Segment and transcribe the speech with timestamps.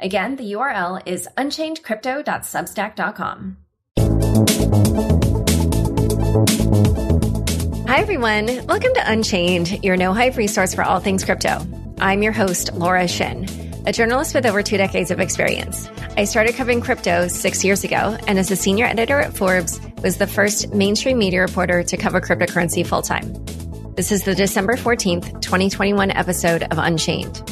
[0.00, 3.56] Again, the URL is unchainedcrypto.substack.com.
[7.88, 8.46] Hi, everyone.
[8.66, 11.66] Welcome to Unchained, your no hype resource for all things crypto.
[11.98, 13.48] I'm your host, Laura Shin,
[13.86, 15.90] a journalist with over two decades of experience.
[16.16, 20.18] I started covering crypto six years ago, and as a senior editor at Forbes, was
[20.18, 23.34] the first mainstream media reporter to cover cryptocurrency full time.
[23.96, 27.42] This is the December 14th, 2021 episode of Unchained.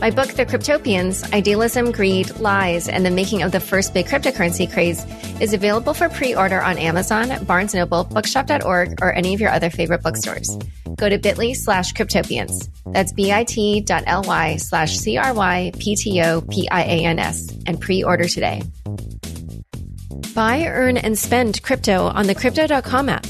[0.00, 4.70] My book, The Cryptopians Idealism, Greed, Lies, and the Making of the First Big Cryptocurrency
[4.70, 5.04] Craze,
[5.40, 9.70] is available for pre order on Amazon, Barnes Noble, Bookshop.org, or any of your other
[9.70, 10.58] favorite bookstores.
[10.96, 12.68] Go to bit.ly slash cryptopians.
[12.92, 17.80] That's bit.ly slash C R Y P T O P I A N S and
[17.80, 18.62] pre order today.
[20.34, 23.26] Buy, earn, and spend crypto on the Crypto.com app.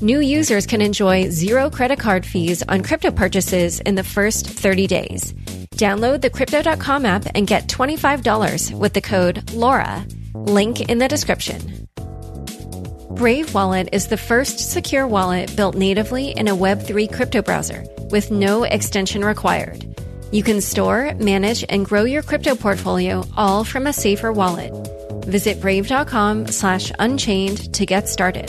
[0.00, 4.86] New users can enjoy zero credit card fees on crypto purchases in the first 30
[4.86, 5.34] days.
[5.78, 10.04] Download the Crypto.com app and get $25 with the code LAURA.
[10.34, 11.86] Link in the description.
[13.10, 18.32] Brave Wallet is the first secure wallet built natively in a Web3 crypto browser with
[18.32, 19.84] no extension required.
[20.32, 24.72] You can store, manage, and grow your crypto portfolio all from a safer wallet.
[25.26, 28.48] Visit brave.com slash unchained to get started.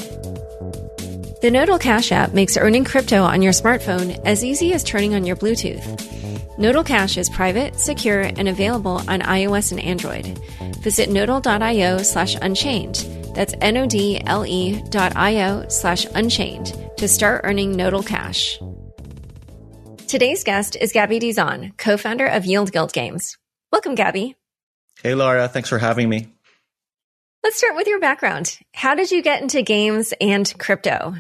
[1.42, 5.26] The Nodle Cash app makes earning crypto on your smartphone as easy as turning on
[5.26, 6.39] your Bluetooth.
[6.60, 10.38] Nodle Cash is private, secure, and available on iOS and Android.
[10.84, 12.96] Visit nodle.io slash unchained.
[13.34, 18.60] That's N-O-D-L-E dot I-O slash unchained to start earning Nodle Cash.
[20.10, 23.38] Today's guest is Gabby Dizon, co-founder of Yield Guild Games.
[23.72, 24.36] Welcome, Gabby.
[25.02, 25.48] Hey, Laura.
[25.48, 26.28] Thanks for having me.
[27.42, 28.60] Let's start with your background.
[28.74, 31.16] How did you get into games and crypto?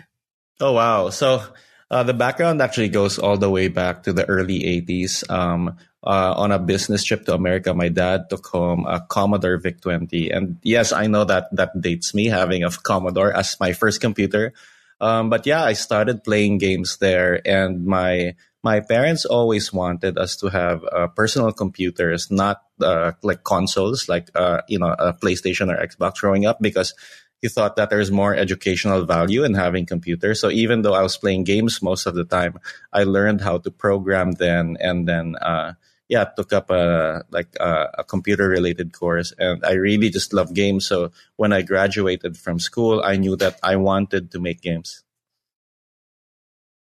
[0.59, 1.11] Oh, wow.
[1.11, 1.41] So
[1.91, 5.29] uh, the background actually goes all the way back to the early 80s.
[5.29, 9.81] Um, uh, on a business trip to America, my dad took home a Commodore VIC
[9.81, 10.29] 20.
[10.29, 14.53] And yes, I know that that dates me having a Commodore as my first computer.
[15.01, 20.35] Um, but yeah, I started playing games there and my my parents always wanted us
[20.37, 25.71] to have uh, personal computers, not uh, like consoles, like uh, you know, a PlayStation
[25.71, 26.93] or Xbox growing up, because
[27.41, 30.39] he thought that there's more educational value in having computers.
[30.39, 32.59] So even though I was playing games most of the time,
[32.91, 35.73] I learned how to program then, and then uh,
[36.09, 40.53] yeah, took up a like a, a computer related course, and I really just love
[40.53, 40.87] games.
[40.87, 45.03] So when I graduated from school, I knew that I wanted to make games.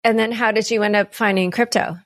[0.03, 1.99] And then, how did you end up finding crypto?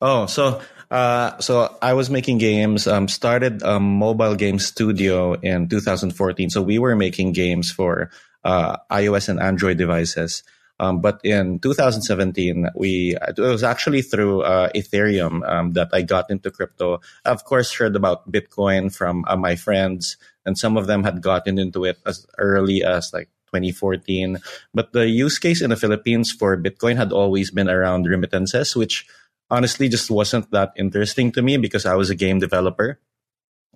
[0.00, 0.60] Oh, so
[0.90, 2.86] uh, so I was making games.
[2.86, 6.50] Um, started a mobile game studio in 2014.
[6.50, 8.10] So we were making games for
[8.44, 10.42] uh, iOS and Android devices.
[10.78, 16.30] Um, but in 2017, we it was actually through uh, Ethereum um, that I got
[16.30, 17.00] into crypto.
[17.24, 21.22] I, of course, heard about Bitcoin from uh, my friends, and some of them had
[21.22, 24.36] gotten into it as early as like 2014.
[24.74, 29.06] But the use case in the Philippines for Bitcoin had always been around remittances, which
[29.50, 33.00] honestly just wasn't that interesting to me because I was a game developer.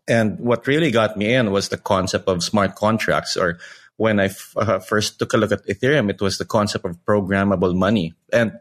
[0.08, 3.36] And what really got me in was the concept of smart contracts.
[3.36, 3.58] Or
[3.96, 6.98] when I f- uh, first took a look at Ethereum, it was the concept of
[7.04, 8.14] programmable money.
[8.32, 8.58] And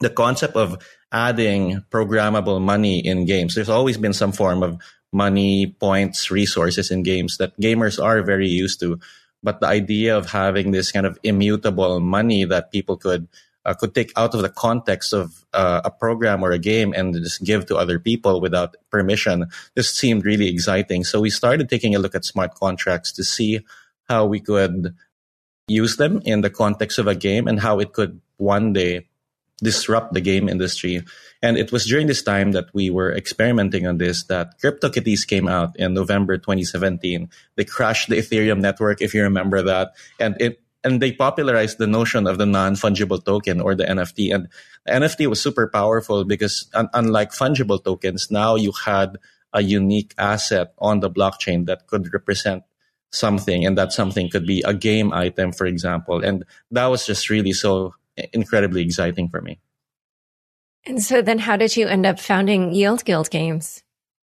[0.00, 0.76] the concept of
[1.10, 3.54] adding programmable money in games.
[3.54, 4.78] There's always been some form of
[5.12, 9.00] money, points, resources in games that gamers are very used to.
[9.42, 13.28] But the idea of having this kind of immutable money that people could
[13.66, 17.12] uh, could take out of the context of uh, a program or a game and
[17.14, 19.46] just give to other people without permission.
[19.74, 21.02] This seemed really exciting.
[21.02, 23.60] So we started taking a look at smart contracts to see
[24.08, 24.94] how we could
[25.66, 29.08] use them in the context of a game and how it could one day
[29.62, 31.02] disrupt the game industry.
[31.42, 35.48] And it was during this time that we were experimenting on this that CryptoKitties came
[35.48, 37.28] out in November 2017.
[37.56, 39.94] They crashed the Ethereum network, if you remember that.
[40.20, 44.32] And it and they popularized the notion of the non-fungible token or the NFT.
[44.32, 44.46] And
[44.86, 49.18] the NFT was super powerful because un- unlike fungible tokens, now you had
[49.52, 52.62] a unique asset on the blockchain that could represent
[53.10, 56.22] something and that something could be a game item, for example.
[56.22, 57.96] And that was just really so
[58.32, 59.58] incredibly exciting for me.
[60.86, 63.82] And so then how did you end up founding Yield Guild Games?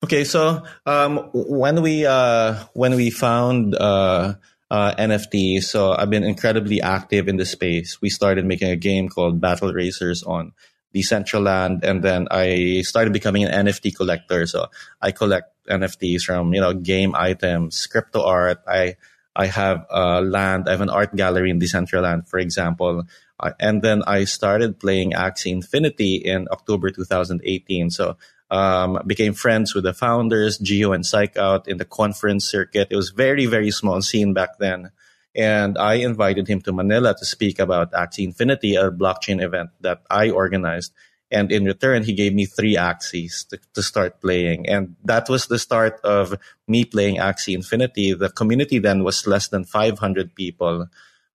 [0.05, 4.35] Okay, so um, when we uh, when we found uh,
[4.71, 8.01] uh, NFT, so I've been incredibly active in the space.
[8.01, 10.53] We started making a game called Battle Racers on
[10.93, 14.45] Decentraland, and then I started becoming an NFT collector.
[14.47, 14.67] So
[15.01, 18.61] I collect NFTs from you know game items, crypto art.
[18.67, 18.95] I
[19.35, 20.67] I have uh, land.
[20.67, 23.03] I have an art gallery in Decentraland, for example.
[23.37, 27.89] Uh, and then I started playing Axie Infinity in October 2018.
[27.89, 28.17] So
[28.51, 32.89] um, became friends with the founders, Jiho and Psych Out, in the conference circuit.
[32.91, 34.91] It was very, very small scene back then.
[35.35, 40.01] And I invited him to Manila to speak about Axie Infinity, a blockchain event that
[40.09, 40.93] I organized.
[41.31, 44.69] And in return, he gave me three Axies to, to start playing.
[44.69, 46.37] And that was the start of
[46.67, 48.13] me playing Axie Infinity.
[48.13, 50.87] The community then was less than 500 people.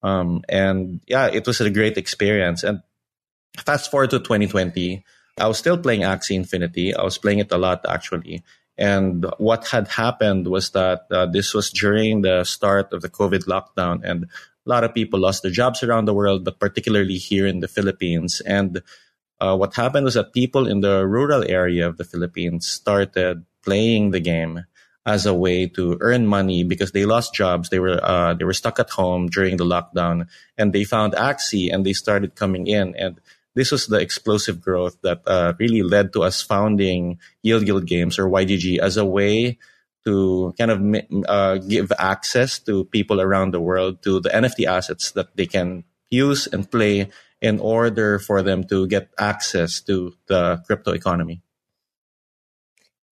[0.03, 2.63] Um, and yeah, it was a great experience.
[2.63, 2.81] And
[3.57, 5.05] fast forward to 2020,
[5.37, 6.95] I was still playing Axie Infinity.
[6.95, 8.43] I was playing it a lot actually.
[8.77, 13.45] And what had happened was that uh, this was during the start of the COVID
[13.45, 17.47] lockdown, and a lot of people lost their jobs around the world, but particularly here
[17.47, 18.41] in the Philippines.
[18.45, 18.81] And
[19.39, 24.11] uh, what happened was that people in the rural area of the Philippines started playing
[24.11, 24.65] the game
[25.05, 27.69] as a way to earn money because they lost jobs.
[27.69, 30.27] They were uh, they were stuck at home during the lockdown,
[30.57, 32.95] and they found Axie and they started coming in.
[32.95, 33.21] And
[33.55, 38.19] this was the explosive growth that uh, really led to us founding Yield Guild Games
[38.19, 39.57] or YGG as a way
[40.05, 45.11] to kind of uh, give access to people around the world to the NFT assets
[45.11, 47.09] that they can use and play
[47.41, 51.41] in order for them to get access to the crypto economy.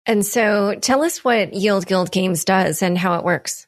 [0.05, 3.67] And so tell us what Yield Guild Games does and how it works.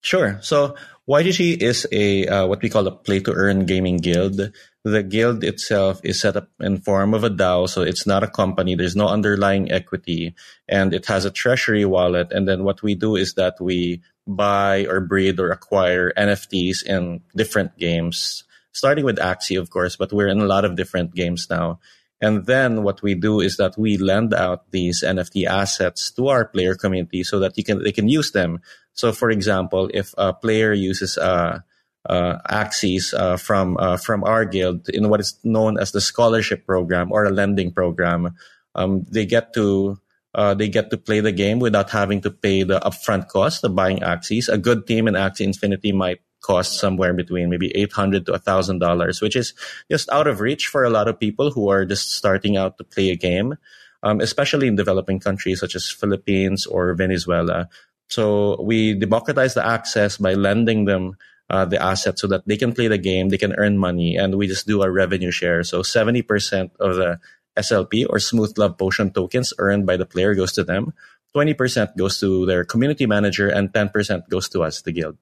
[0.00, 0.38] Sure.
[0.40, 0.76] So
[1.08, 4.52] YGG is a uh, what we call a play to earn gaming guild.
[4.84, 8.28] The guild itself is set up in form of a DAO, so it's not a
[8.28, 8.74] company.
[8.74, 10.34] There's no underlying equity,
[10.68, 12.30] and it has a treasury wallet.
[12.32, 17.22] And then what we do is that we buy or breed or acquire NFTs in
[17.34, 21.46] different games, starting with Axie, of course, but we're in a lot of different games
[21.48, 21.80] now.
[22.20, 26.44] And then what we do is that we lend out these NFT assets to our
[26.44, 28.60] player community so that you can they can use them.
[28.92, 31.60] So, for example, if a player uses uh,
[32.08, 36.66] uh, Axies uh, from uh, from our guild in what is known as the scholarship
[36.66, 38.36] program or a lending program,
[38.74, 39.98] um, they get to
[40.34, 43.74] uh, they get to play the game without having to pay the upfront cost of
[43.74, 44.52] buying Axies.
[44.52, 48.80] A good team in Axie Infinity might cost somewhere between maybe eight hundred to thousand
[48.80, 49.54] dollars, which is
[49.90, 52.84] just out of reach for a lot of people who are just starting out to
[52.84, 53.56] play a game,
[54.02, 57.68] um, especially in developing countries such as Philippines or Venezuela.
[58.08, 61.16] So we democratize the access by lending them
[61.50, 64.36] uh, the assets so that they can play the game, they can earn money, and
[64.36, 65.62] we just do a revenue share.
[65.62, 67.20] So seventy percent of the
[67.56, 70.92] SLP or Smooth Love Potion tokens earned by the player goes to them.
[71.34, 75.18] 20% goes to their community manager and 10% goes to us, the guild.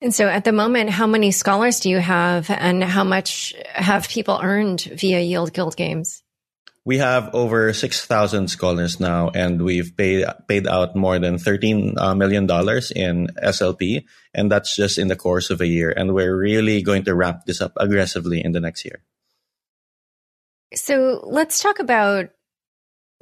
[0.00, 4.08] And so at the moment, how many scholars do you have and how much have
[4.08, 6.22] people earned via Yield Guild Games?
[6.88, 12.92] We have over 6,000 scholars now, and we've paid, paid out more than $13 uh,
[12.96, 14.04] in SLP.
[14.32, 15.92] And that's just in the course of a year.
[15.94, 19.02] And we're really going to wrap this up aggressively in the next year.
[20.74, 22.30] So let's talk about,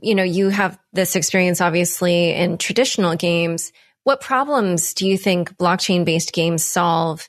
[0.00, 3.72] you know, you have this experience obviously in traditional games.
[4.04, 7.28] What problems do you think blockchain based games solve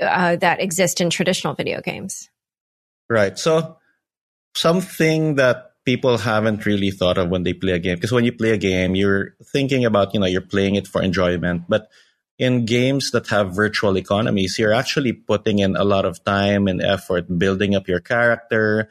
[0.00, 2.30] uh, that exist in traditional video games?
[3.10, 3.36] Right.
[3.36, 3.78] So,
[4.54, 8.32] something that people haven't really thought of when they play a game, because when you
[8.32, 11.64] play a game, you're thinking about, you know, you're playing it for enjoyment.
[11.68, 11.88] But
[12.38, 16.80] in games that have virtual economies, you're actually putting in a lot of time and
[16.80, 18.88] effort building up your character,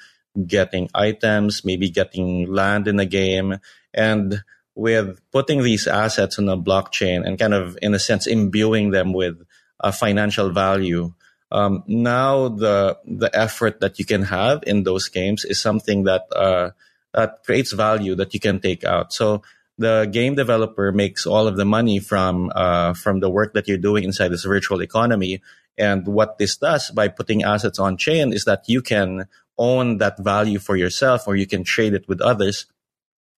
[0.47, 3.57] getting items, maybe getting land in a game.
[3.93, 4.43] And
[4.75, 9.13] with putting these assets on a blockchain and kind of, in a sense, imbuing them
[9.13, 9.41] with
[9.79, 11.13] a financial value.
[11.53, 16.23] Um, now the the effort that you can have in those games is something that
[16.35, 16.71] uh,
[17.13, 19.13] that creates value that you can take out.
[19.13, 19.43] So
[19.77, 23.77] the game developer makes all of the money from uh, from the work that you're
[23.77, 25.41] doing inside this virtual economy.
[25.77, 30.17] And what this does by putting assets on chain is that you can own that
[30.19, 32.65] value for yourself, or you can trade it with others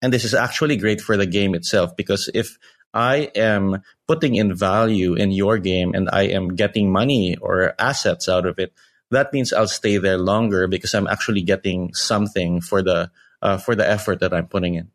[0.05, 2.59] and this is actually great for the game itself because if
[2.95, 8.29] I am putting in value in your game and I am getting money or assets
[8.29, 8.73] out of it,
[9.11, 13.11] that means I'll stay there longer because I'm actually getting something for the
[13.43, 14.91] uh, for the effort that I'm putting in.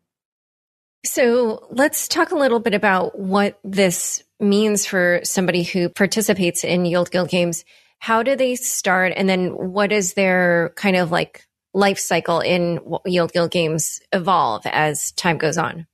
[1.04, 6.84] So let's talk a little bit about what this means for somebody who participates in
[6.84, 7.64] Yield Guild games.
[7.98, 9.12] How do they start?
[9.14, 14.62] And then what is their kind of like life cycle in Yield Guild games evolve
[14.66, 15.86] as time goes on?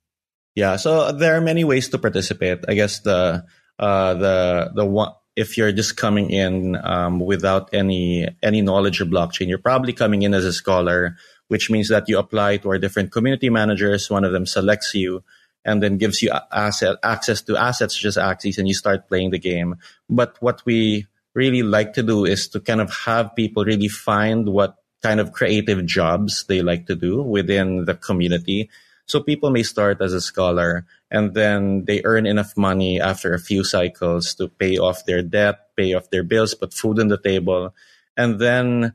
[0.57, 2.65] Yeah, so there are many ways to participate.
[2.67, 3.45] I guess the
[3.79, 9.09] uh, the the one if you're just coming in um, without any any knowledge of
[9.09, 11.17] blockchain, you're probably coming in as a scholar,
[11.49, 14.09] which means that you apply to our different community managers.
[14.09, 15.23] One of them selects you
[15.63, 19.33] and then gives you asset access to assets such as Axies, and you start playing
[19.33, 19.77] the game.
[20.09, 24.49] But what we really like to do is to kind of have people really find
[24.49, 28.71] what kind of creative jobs they like to do within the community.
[29.07, 33.39] So people may start as a scholar and then they earn enough money after a
[33.39, 37.19] few cycles to pay off their debt, pay off their bills, put food on the
[37.19, 37.75] table.
[38.17, 38.95] And then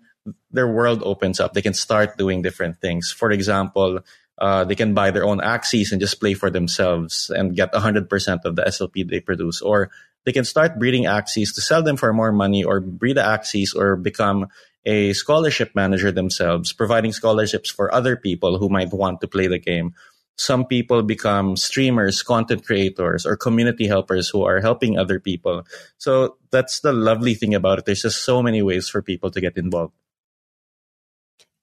[0.52, 1.54] their world opens up.
[1.54, 3.12] They can start doing different things.
[3.12, 4.02] For example,
[4.38, 8.46] uh, they can buy their own Axies and just play for themselves and get 100%
[8.46, 9.62] of the SLP they produce.
[9.62, 9.92] Or
[10.26, 13.96] they can start breeding Axies to sell them for more money or breed Axies or
[13.96, 14.48] become
[14.86, 19.60] a scholarship manager themselves, providing scholarships for other people who might want to play the
[19.60, 19.94] game.
[20.38, 25.64] Some people become streamers, content creators, or community helpers who are helping other people.
[25.98, 27.86] So that's the lovely thing about it.
[27.86, 29.94] There's just so many ways for people to get involved.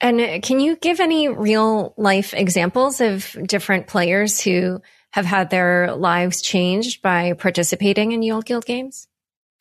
[0.01, 5.51] And uh, can you give any real life examples of different players who have had
[5.51, 9.09] their lives changed by participating in Yield Guild games?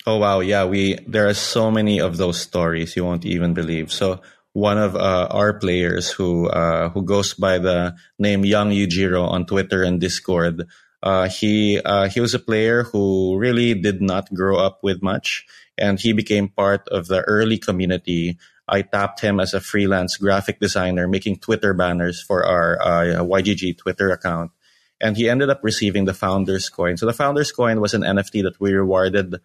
[0.07, 3.91] Oh wow, yeah, we there are so many of those stories you won't even believe.
[3.91, 4.21] So
[4.53, 9.45] one of uh, our players who uh, who goes by the name Young Yujiro on
[9.45, 10.63] Twitter and Discord,
[11.03, 15.45] uh, he uh, he was a player who really did not grow up with much,
[15.77, 18.39] and he became part of the early community.
[18.65, 23.77] I tapped him as a freelance graphic designer, making Twitter banners for our uh, YGG
[23.77, 24.51] Twitter account
[24.99, 26.97] and he ended up receiving the founders coin.
[26.97, 29.35] So the founders coin was an NFT that we rewarded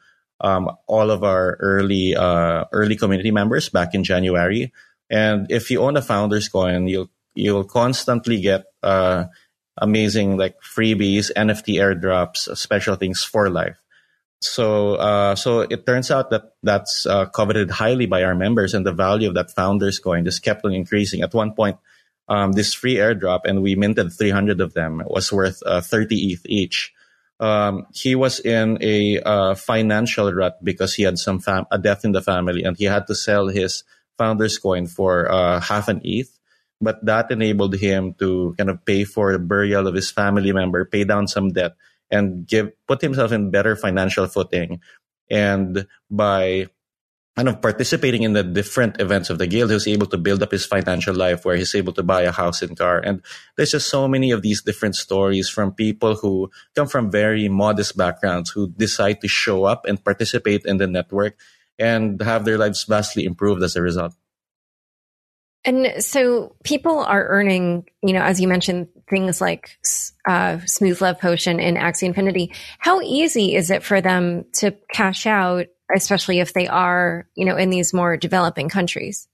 [0.42, 4.72] um, all of our early uh, early community members back in January.
[5.08, 9.26] And if you own a founders coin, you'll you'll constantly get uh,
[9.78, 13.78] amazing like freebies, NFT airdrops, special things for life.
[14.40, 18.84] So uh, so it turns out that that's uh, coveted highly by our members, and
[18.84, 21.22] the value of that founders coin just kept on increasing.
[21.22, 21.78] At one point,
[22.28, 26.46] um, this free airdrop, and we minted 300 of them, was worth uh, 30 ETH
[26.46, 26.92] each.
[27.42, 32.04] Um, he was in a uh, financial rut because he had some fam- a death
[32.06, 33.82] in the family, and he had to sell his
[34.16, 36.30] founder's coin for uh, half an ETH.
[36.80, 40.84] But that enabled him to kind of pay for the burial of his family member,
[40.84, 41.75] pay down some debt,
[42.11, 44.78] and give put himself in better financial footing.
[45.28, 46.70] And by
[47.36, 50.42] kind of participating in the different events of the guild, he was able to build
[50.42, 52.98] up his financial life where he's able to buy a house and car.
[52.98, 53.22] And
[53.56, 57.96] there's just so many of these different stories from people who come from very modest
[57.96, 61.38] backgrounds who decide to show up and participate in the network
[61.78, 64.14] and have their lives vastly improved as a result.
[65.64, 69.78] And so people are earning, you know, as you mentioned, things like
[70.26, 72.52] uh, Smooth Love Potion and Axie Infinity.
[72.78, 77.56] How easy is it for them to cash out especially if they are, you know,
[77.56, 79.28] in these more developing countries?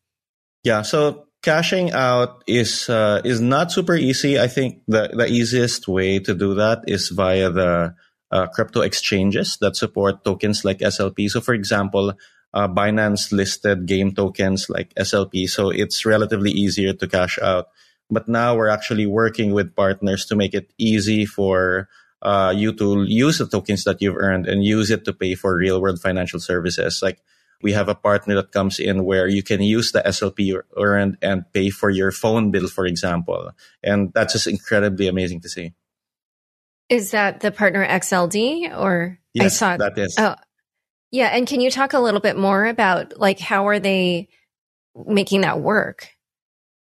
[0.65, 0.83] Yeah.
[0.83, 4.39] So cashing out is uh, is not super easy.
[4.39, 7.95] I think the the easiest way to do that is via the
[8.31, 11.31] uh, crypto exchanges that support tokens like SLP.
[11.31, 12.15] So, for example,
[12.53, 17.69] uh, Binance listed game tokens like SLP, so it's relatively easier to cash out.
[18.11, 21.89] But now we're actually working with partners to make it easy for
[22.23, 25.57] uh, you to use the tokens that you've earned and use it to pay for
[25.57, 27.01] real world financial services.
[27.03, 27.21] Like
[27.63, 31.19] we have a partner that comes in where you can use the SLP you earned
[31.23, 33.51] and pay for your phone bill, for example.
[33.83, 35.73] And that's just incredibly amazing to see.
[36.89, 40.17] Is that the partner XLD or yes, I saw that is.
[40.19, 40.37] Oh,
[41.11, 41.29] yeah.
[41.29, 44.29] And can you talk a little bit more about like how are they
[45.07, 46.09] making that work?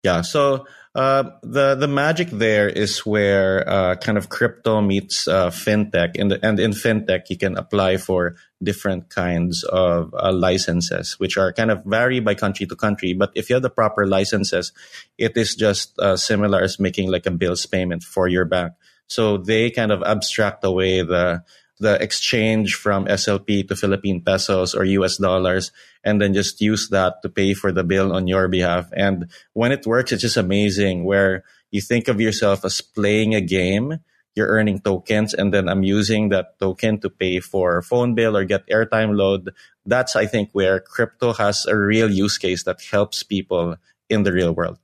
[0.04, 0.23] Yeah.
[0.23, 6.18] So uh, the the magic there is where uh, kind of crypto meets uh, fintech,
[6.18, 11.52] and and in fintech you can apply for different kinds of uh, licenses, which are
[11.52, 13.12] kind of vary by country to country.
[13.12, 14.73] But if you have the proper licenses,
[15.16, 18.73] it is just similar as making like a bills payment for your bank.
[19.07, 21.42] So they kind of abstract away the
[21.78, 25.73] the exchange from SLP to Philippine pesos or US dollars
[26.04, 28.90] and then just use that to pay for the bill on your behalf.
[28.92, 33.40] And when it works, it's just amazing where you think of yourself as playing a
[33.40, 34.00] game,
[34.35, 38.44] you're earning tokens, and then I'm using that token to pay for phone bill or
[38.44, 39.52] get airtime load.
[39.85, 43.76] That's, I think, where crypto has a real use case that helps people
[44.08, 44.78] in the real world.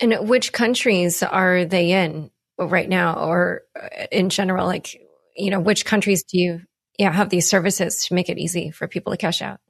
[0.00, 4.66] And which countries are they in right now or uh, in general?
[4.66, 5.00] Like,
[5.38, 6.60] you know, which countries do you
[6.98, 9.60] yeah, have these services to make it easy for people to cash out?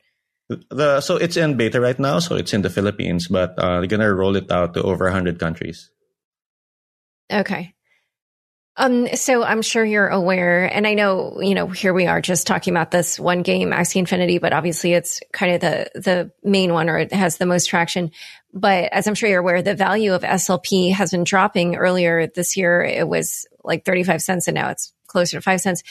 [0.71, 3.87] The so it's in beta right now, so it's in the Philippines, but uh, they're
[3.87, 5.91] gonna roll it out to over hundred countries.
[7.31, 7.75] Okay.
[8.79, 12.47] Um, so I'm sure you're aware, and I know, you know, here we are just
[12.47, 16.73] talking about this one game, Axie Infinity, but obviously it's kind of the, the main
[16.73, 18.13] one or it has the most traction.
[18.55, 22.57] But as I'm sure you're aware, the value of SLP has been dropping earlier this
[22.57, 22.81] year.
[22.85, 25.83] It was like 35 cents and now it's closer to five cents.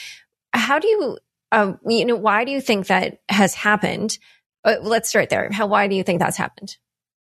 [0.52, 1.18] How do you,
[1.52, 4.18] uh, you know, why do you think that has happened?
[4.64, 5.50] Uh, let's start there.
[5.52, 6.76] How, why do you think that's happened?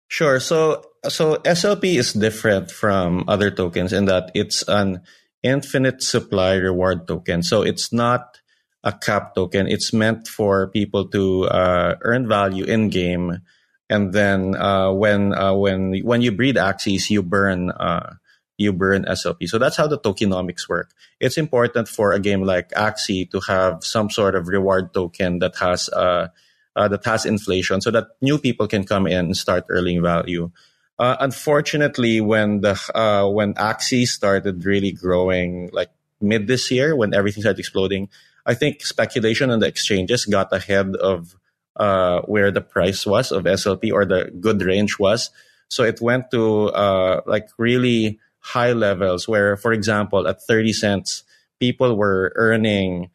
[0.07, 0.39] Sure.
[0.39, 5.01] So, so SLP is different from other tokens in that it's an
[5.41, 7.43] infinite supply reward token.
[7.43, 8.39] So it's not
[8.83, 9.67] a cap token.
[9.67, 13.41] It's meant for people to uh, earn value in game,
[13.89, 18.13] and then uh, when uh, when when you breed Axies, you burn uh,
[18.57, 19.47] you burn SLP.
[19.47, 20.91] So that's how the tokenomics work.
[21.19, 25.55] It's important for a game like Axie to have some sort of reward token that
[25.57, 26.29] has uh,
[26.75, 30.51] uh, that has inflation, so that new people can come in and start earning value.
[30.97, 35.89] Uh, unfortunately, when the uh, when Axie started really growing, like
[36.21, 38.09] mid this year, when everything started exploding,
[38.45, 41.35] I think speculation on the exchanges got ahead of
[41.75, 45.31] uh, where the price was of SLP or the good range was.
[45.67, 51.23] So it went to uh, like really high levels where, for example, at 30 cents,
[51.59, 53.09] people were earning,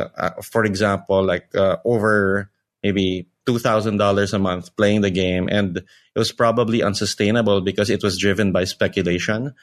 [0.00, 1.52] uh, uh, for example, like
[1.84, 2.48] over
[2.82, 5.46] maybe $2,000 a month playing the game.
[5.52, 9.54] And it was probably unsustainable because it was driven by speculation.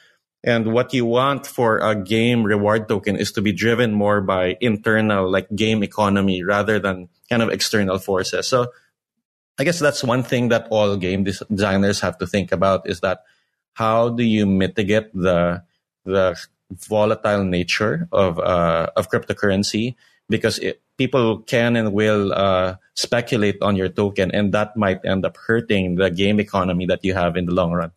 [0.44, 4.56] And what you want for a game reward token is to be driven more by
[4.60, 8.46] internal, like game economy rather than kind of external forces.
[8.46, 8.68] So
[9.58, 13.24] I guess that's one thing that all game designers have to think about is that
[13.74, 15.62] how do you mitigate the,
[16.04, 16.38] the
[16.70, 19.94] volatile nature of, uh, of cryptocurrency?
[20.28, 25.24] Because it, people can and will uh, speculate on your token, and that might end
[25.24, 27.90] up hurting the game economy that you have in the long run.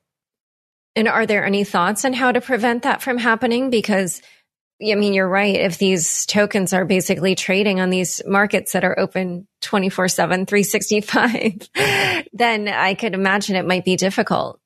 [0.96, 3.70] And are there any thoughts on how to prevent that from happening?
[3.70, 4.22] Because
[4.82, 5.56] I mean, you're right.
[5.56, 11.70] If these tokens are basically trading on these markets that are open 24 7, 365,
[12.34, 14.60] then I could imagine it might be difficult.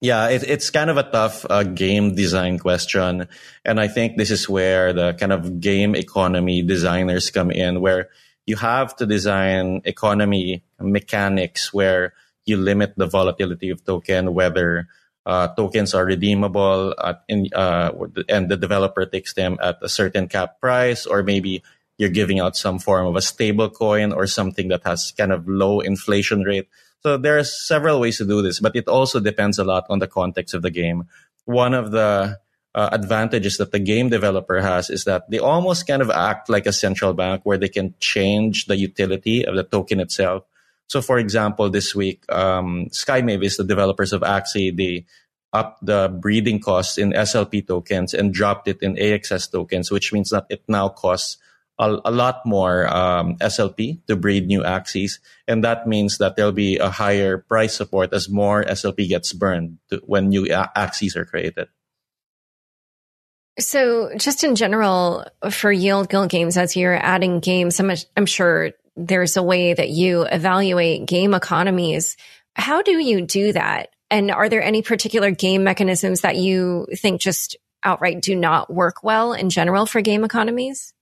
[0.00, 3.28] Yeah, it, it's kind of a tough uh, game design question.
[3.64, 8.10] And I think this is where the kind of game economy designers come in, where
[8.44, 12.12] you have to design economy mechanics where
[12.44, 14.88] you limit the volatility of token, whether
[15.24, 17.90] uh, tokens are redeemable at, in, uh,
[18.28, 21.62] and the developer takes them at a certain cap price, or maybe
[21.96, 25.48] you're giving out some form of a stable coin or something that has kind of
[25.48, 26.68] low inflation rate.
[27.04, 29.98] So there are several ways to do this, but it also depends a lot on
[29.98, 31.04] the context of the game.
[31.44, 32.40] One of the
[32.74, 36.64] uh, advantages that the game developer has is that they almost kind of act like
[36.64, 40.44] a central bank where they can change the utility of the token itself.
[40.86, 45.04] So, for example, this week, um, Sky Mavis, the developers of Axie, they
[45.82, 50.46] the breeding costs in SLP tokens and dropped it in AXS tokens, which means that
[50.48, 51.36] it now costs
[51.78, 56.52] a, a lot more um, SLP to breed new Axies, And that means that there'll
[56.52, 61.24] be a higher price support as more SLP gets burned to, when new Axies are
[61.24, 61.68] created.
[63.58, 68.72] So, just in general, for Yield Guild games, as you're adding games, I'm, I'm sure
[68.96, 72.16] there's a way that you evaluate game economies.
[72.56, 73.90] How do you do that?
[74.10, 79.02] And are there any particular game mechanisms that you think just outright do not work
[79.04, 80.92] well in general for game economies?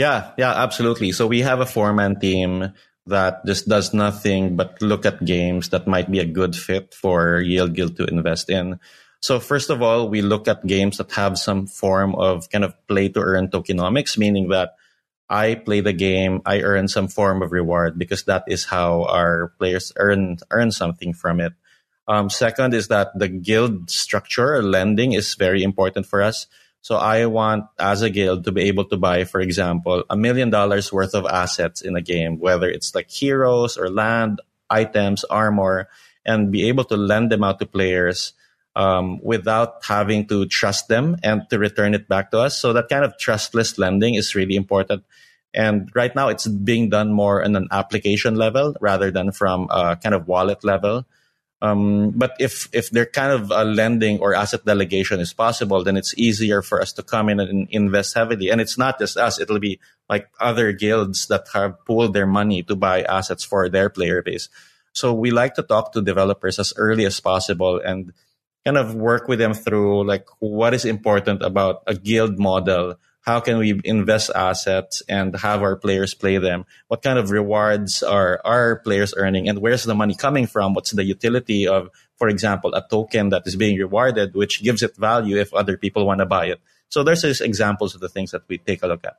[0.00, 1.12] Yeah, yeah, absolutely.
[1.12, 2.72] So we have a four man team
[3.04, 7.36] that just does nothing but look at games that might be a good fit for
[7.44, 8.80] Yield Guild to invest in.
[9.20, 12.72] So first of all, we look at games that have some form of kind of
[12.88, 14.72] play to earn tokenomics, meaning that
[15.28, 19.52] I play the game, I earn some form of reward because that is how our
[19.60, 21.52] players earn earn something from it.
[22.08, 26.46] Um, second is that the guild structure, lending, is very important for us.
[26.82, 30.48] So I want, as a guild, to be able to buy, for example, a million
[30.48, 34.40] dollars worth of assets in a game, whether it's like heroes or land,
[34.70, 35.88] items, armor,
[36.24, 38.32] and be able to lend them out to players
[38.76, 42.58] um, without having to trust them and to return it back to us.
[42.58, 45.04] So that kind of trustless lending is really important.
[45.52, 49.96] And right now it's being done more on an application level rather than from a
[49.96, 51.04] kind of wallet level.
[51.62, 55.96] Um, but if if their kind of a lending or asset delegation is possible, then
[55.96, 58.50] it's easier for us to come in and invest heavily.
[58.50, 62.62] And it's not just us; it'll be like other guilds that have pooled their money
[62.64, 64.48] to buy assets for their player base.
[64.92, 68.12] So we like to talk to developers as early as possible and
[68.64, 73.40] kind of work with them through like what is important about a guild model how
[73.40, 76.64] can we invest assets and have our players play them?
[76.88, 80.74] What kind of rewards are our players earning and where's the money coming from?
[80.74, 84.96] What's the utility of, for example, a token that is being rewarded, which gives it
[84.96, 86.60] value if other people want to buy it.
[86.88, 89.16] So there's just examples of the things that we take a look at.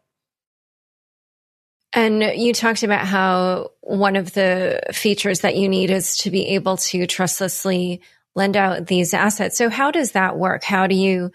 [1.93, 6.47] And you talked about how one of the features that you need is to be
[6.49, 8.01] able to trustlessly
[8.33, 9.57] lend out these assets.
[9.57, 10.63] So how does that work?
[10.63, 11.31] How do you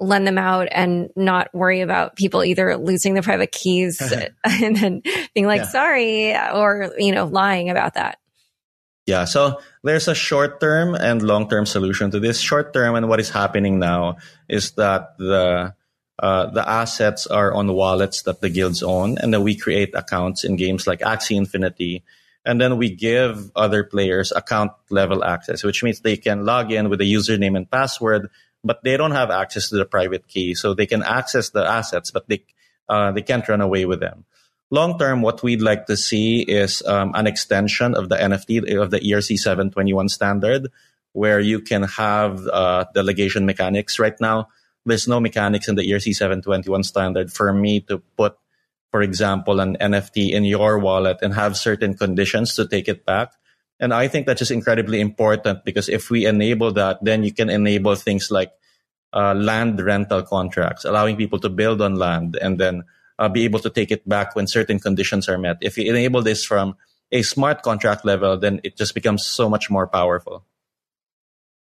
[0.00, 4.00] lend them out and not worry about people either losing the private keys
[4.44, 5.02] and then
[5.34, 5.68] being like, yeah.
[5.68, 8.18] sorry, or, you know, lying about that?
[9.06, 9.26] Yeah.
[9.26, 12.40] So there's a short term and long term solution to this.
[12.40, 14.16] Short term and what is happening now
[14.48, 15.74] is that the
[16.18, 20.44] uh, the assets are on wallets that the guilds own, and then we create accounts
[20.44, 22.04] in games like Axie Infinity,
[22.44, 26.88] and then we give other players account level access, which means they can log in
[26.88, 28.30] with a username and password,
[28.64, 32.10] but they don't have access to the private key, so they can access the assets,
[32.10, 32.44] but they
[32.88, 34.24] uh, they can't run away with them.
[34.70, 38.90] Long term, what we'd like to see is um, an extension of the NFT of
[38.90, 40.68] the ERC 721 standard,
[41.12, 43.98] where you can have uh, delegation mechanics.
[43.98, 44.48] Right now,
[44.84, 48.36] there's no mechanics in the ERC 721 standard for me to put,
[48.90, 53.32] for example, an NFT in your wallet and have certain conditions to take it back.
[53.80, 57.50] And I think that's just incredibly important because if we enable that, then you can
[57.50, 58.52] enable things like
[59.12, 62.84] uh, land rental contracts, allowing people to build on land and then
[63.18, 65.58] uh, be able to take it back when certain conditions are met.
[65.60, 66.76] If you enable this from
[67.12, 70.44] a smart contract level, then it just becomes so much more powerful.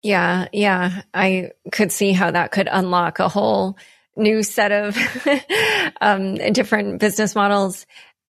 [0.03, 1.01] Yeah, yeah.
[1.13, 3.77] I could see how that could unlock a whole
[4.15, 4.97] new set of
[6.01, 7.85] um, different business models.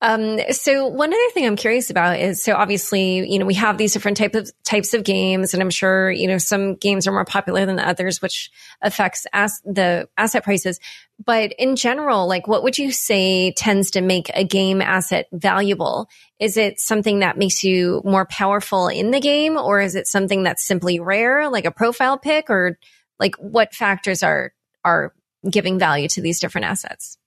[0.02, 3.78] Um, so one other thing I'm curious about is, so obviously, you know, we have
[3.78, 7.12] these different type of types of games, and I'm sure, you know, some games are
[7.12, 10.80] more popular than others, which affects as, the asset prices.
[11.24, 16.10] But in general, like, what would you say tends to make a game asset valuable?
[16.40, 20.44] Is it something that makes you more powerful in the game, or is it something
[20.44, 22.78] that's simply rare, like a profile pick, or
[23.18, 24.54] like what factors are
[24.84, 25.14] are
[25.50, 27.18] giving value to these different assets?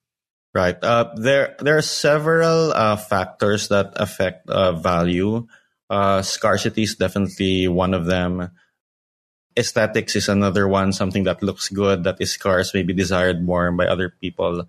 [0.54, 0.82] Right.
[0.82, 5.46] Uh, there, there are several uh, factors that affect uh, value.
[5.90, 8.50] Uh, scarcity is definitely one of them.
[9.56, 10.92] Aesthetics is another one.
[10.92, 14.68] Something that looks good, that is scarce, may be desired more by other people.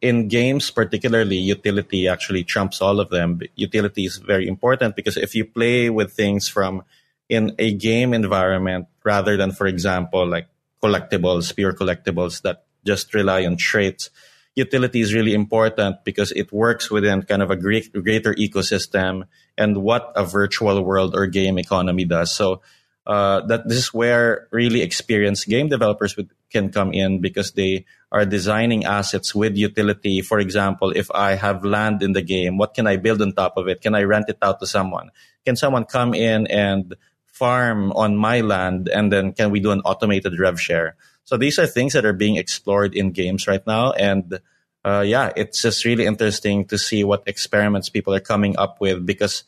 [0.00, 3.40] In games, particularly, utility actually trumps all of them.
[3.54, 6.82] Utility is very important because if you play with things from
[7.28, 10.48] in a game environment rather than, for example, like
[10.82, 14.10] collectibles, pure collectibles that just rely on traits,
[14.54, 19.24] utility is really important because it works within kind of a great, greater ecosystem
[19.56, 22.30] and what a virtual world or game economy does.
[22.30, 22.60] So
[23.06, 27.84] uh, that this is where really experienced game developers would, can come in because they
[28.12, 30.20] are designing assets with utility.
[30.20, 33.56] For example, if I have land in the game, what can I build on top
[33.56, 33.80] of it?
[33.80, 35.10] Can I rent it out to someone?
[35.44, 36.94] Can someone come in and
[37.26, 40.94] farm on my land and then can we do an automated rev share?
[41.24, 43.92] So these are things that are being explored in games right now.
[43.92, 44.40] And
[44.84, 49.06] uh, yeah, it's just really interesting to see what experiments people are coming up with
[49.06, 49.44] because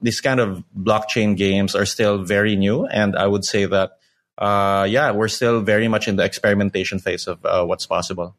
[0.00, 2.86] these kind of blockchain games are still very new.
[2.86, 3.98] And I would say that,
[4.36, 8.36] uh, yeah, we're still very much in the experimentation phase of uh, what's possible.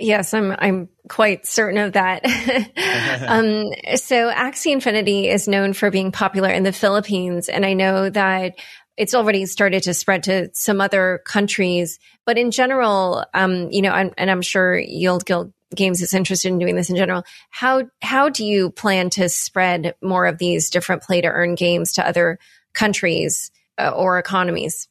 [0.00, 2.24] Yes, I'm I'm quite certain of that.
[3.26, 3.64] um,
[3.96, 8.54] so Axie Infinity is known for being popular in the Philippines, and I know that
[8.98, 12.00] it's already started to spread to some other countries.
[12.26, 16.48] But in general, um, you know, and, and I'm sure Yield Guild Games is interested
[16.48, 17.22] in doing this in general.
[17.50, 21.92] How how do you plan to spread more of these different play to earn games
[21.92, 22.38] to other
[22.74, 24.88] countries uh, or economies?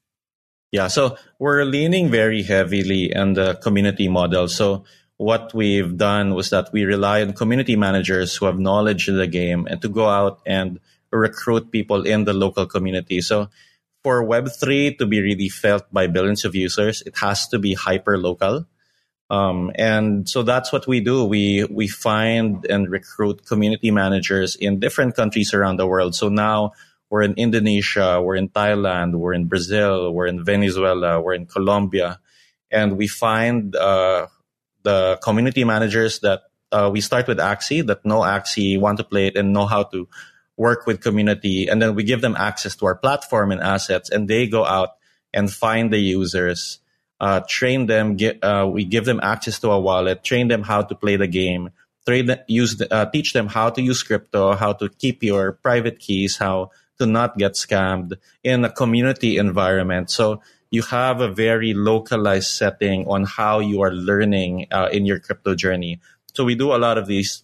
[0.71, 4.47] Yeah, so we're leaning very heavily on the community model.
[4.47, 4.85] So
[5.17, 9.27] what we've done was that we rely on community managers who have knowledge of the
[9.27, 10.79] game and to go out and
[11.11, 13.21] recruit people in the local community.
[13.21, 13.49] So
[14.03, 18.17] for Web3 to be really felt by billions of users, it has to be hyper
[18.17, 18.65] local.
[19.29, 21.25] Um, and so that's what we do.
[21.25, 26.15] We, we find and recruit community managers in different countries around the world.
[26.15, 26.71] So now
[27.09, 32.19] we're in Indonesia, we're in Thailand, we're in Brazil, we're in Venezuela, we're in Colombia.
[32.71, 34.27] And we find, uh,
[34.83, 39.27] the community managers that, uh, we start with Axie that know Axie, want to play
[39.27, 40.07] it and know how to
[40.57, 44.27] work with community, and then we give them access to our platform and assets, and
[44.27, 44.97] they go out
[45.33, 46.79] and find the users,
[47.19, 50.81] uh, train them, get, uh, we give them access to a wallet, train them how
[50.81, 51.69] to play the game,
[52.05, 55.99] train, use, the, uh, teach them how to use crypto, how to keep your private
[55.99, 60.09] keys, how to not get scammed in a community environment.
[60.09, 60.41] So
[60.71, 65.55] you have a very localized setting on how you are learning uh, in your crypto
[65.55, 65.99] journey.
[66.33, 67.43] So we do a lot of these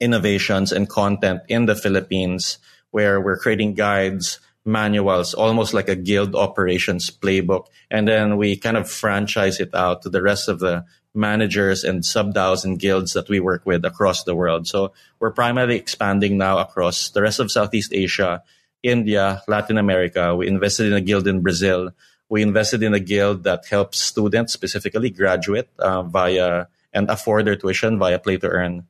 [0.00, 2.58] innovations and content in the Philippines
[2.90, 7.66] where we're creating guides, manuals, almost like a guild operations playbook.
[7.90, 12.04] And then we kind of franchise it out to the rest of the managers and
[12.04, 14.66] sub DAOs and guilds that we work with across the world.
[14.66, 18.42] So we're primarily expanding now across the rest of Southeast Asia,
[18.82, 20.36] India, Latin America.
[20.36, 21.90] We invested in a guild in Brazil.
[22.28, 27.56] We invested in a guild that helps students, specifically graduate, uh, via and afford their
[27.56, 28.86] tuition via play to earn.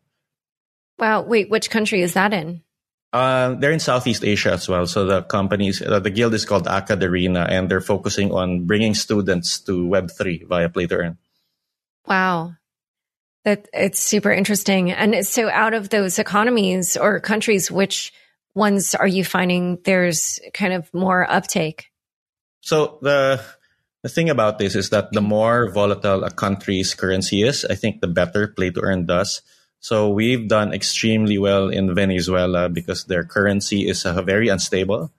[0.99, 1.23] Wow.
[1.23, 2.63] Wait, which country is that in?
[3.13, 4.87] Uh, they're in Southeast Asia as well.
[4.87, 9.61] So the companies, uh, the guild is called Acadarena, and they're focusing on bringing students
[9.61, 11.19] to Web3 via play to earn.
[12.07, 12.55] Wow.
[13.45, 14.91] That it's super interesting.
[14.91, 18.13] And so out of those economies or countries, which
[18.55, 21.87] ones are you finding there's kind of more uptake?
[22.61, 23.41] So the
[24.03, 28.01] the thing about this is that the more volatile a country's currency is, I think
[28.01, 29.43] the better play to earn does.
[29.81, 35.13] So we've done extremely well in Venezuela because their currency is uh, very unstable.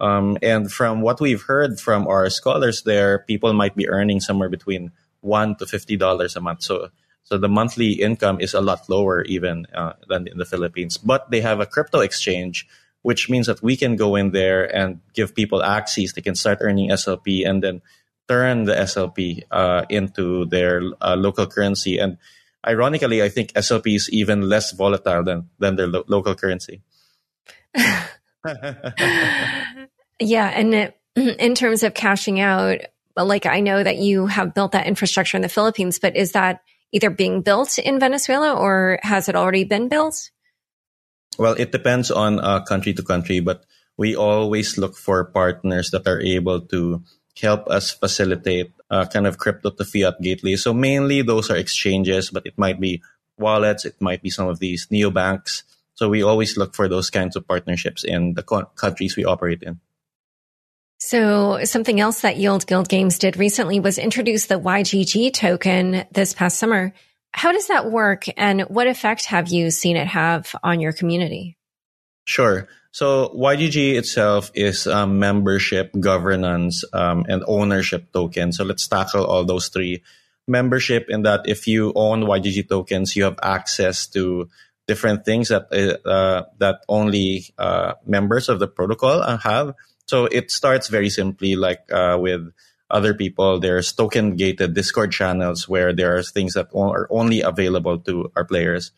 [0.00, 4.48] Um, and from what we've heard from our scholars there, people might be earning somewhere
[4.48, 6.62] between one to fifty dollars a month.
[6.62, 6.90] So
[7.24, 10.98] so the monthly income is a lot lower even uh, than in the Philippines.
[10.98, 12.66] But they have a crypto exchange,
[13.02, 16.12] which means that we can go in there and give people access.
[16.12, 17.80] They can start earning SLP and then
[18.28, 21.98] turn the SLP uh, into their uh, local currency.
[21.98, 22.18] And
[22.66, 26.82] ironically, I think SLP is even less volatile than than their lo- local currency.
[30.20, 32.80] yeah, and it, in terms of cashing out,
[33.16, 36.62] like I know that you have built that infrastructure in the Philippines, but is that
[36.92, 40.30] either being built in Venezuela or has it already been built?
[41.38, 43.64] Well, it depends on uh, country to country, but
[43.96, 47.02] we always look for partners that are able to
[47.40, 50.56] help us facilitate uh, kind of crypto to fiat gateway.
[50.56, 53.02] So mainly those are exchanges, but it might be
[53.38, 55.62] wallets, it might be some of these neobanks.
[55.94, 59.62] So we always look for those kinds of partnerships in the co- countries we operate
[59.62, 59.80] in.
[60.98, 66.32] So something else that Yield Guild Games did recently was introduce the YGG token this
[66.32, 66.94] past summer.
[67.32, 71.56] How does that work and what effect have you seen it have on your community?
[72.24, 72.68] Sure.
[72.92, 78.52] So YGG itself is a membership, governance, um, and ownership token.
[78.52, 80.02] So let's tackle all those three.
[80.46, 84.48] Membership in that if you own YGG tokens, you have access to
[84.86, 85.72] different things that
[86.04, 89.74] uh, that only uh, members of the protocol have.
[90.06, 92.52] So it starts very simply, like uh, with
[92.90, 93.58] other people.
[93.58, 98.44] There's token gated Discord channels where there are things that are only available to our
[98.44, 98.92] players.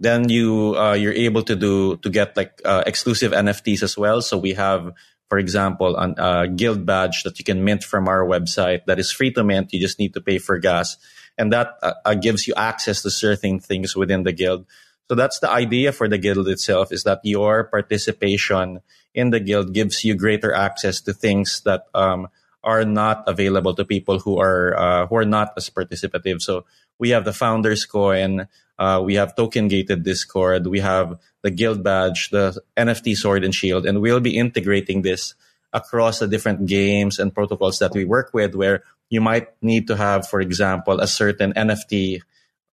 [0.00, 4.22] Then you uh, you're able to do to get like uh, exclusive NFTs as well.
[4.22, 4.92] So we have,
[5.28, 9.30] for example, a guild badge that you can mint from our website that is free
[9.32, 9.72] to mint.
[9.72, 10.96] You just need to pay for gas,
[11.36, 14.64] and that uh, uh, gives you access to certain things within the guild.
[15.08, 18.80] So that's the idea for the guild itself is that your participation
[19.12, 22.28] in the guild gives you greater access to things that um,
[22.62, 26.40] are not available to people who are uh, who are not as participative.
[26.40, 26.64] So
[26.98, 28.46] we have the founders coin,
[28.80, 33.54] uh, we have token gated Discord, we have the guild badge, the NFT sword and
[33.54, 35.34] shield, and we'll be integrating this
[35.72, 39.96] across the different games and protocols that we work with where you might need to
[39.96, 42.22] have, for example, a certain NFT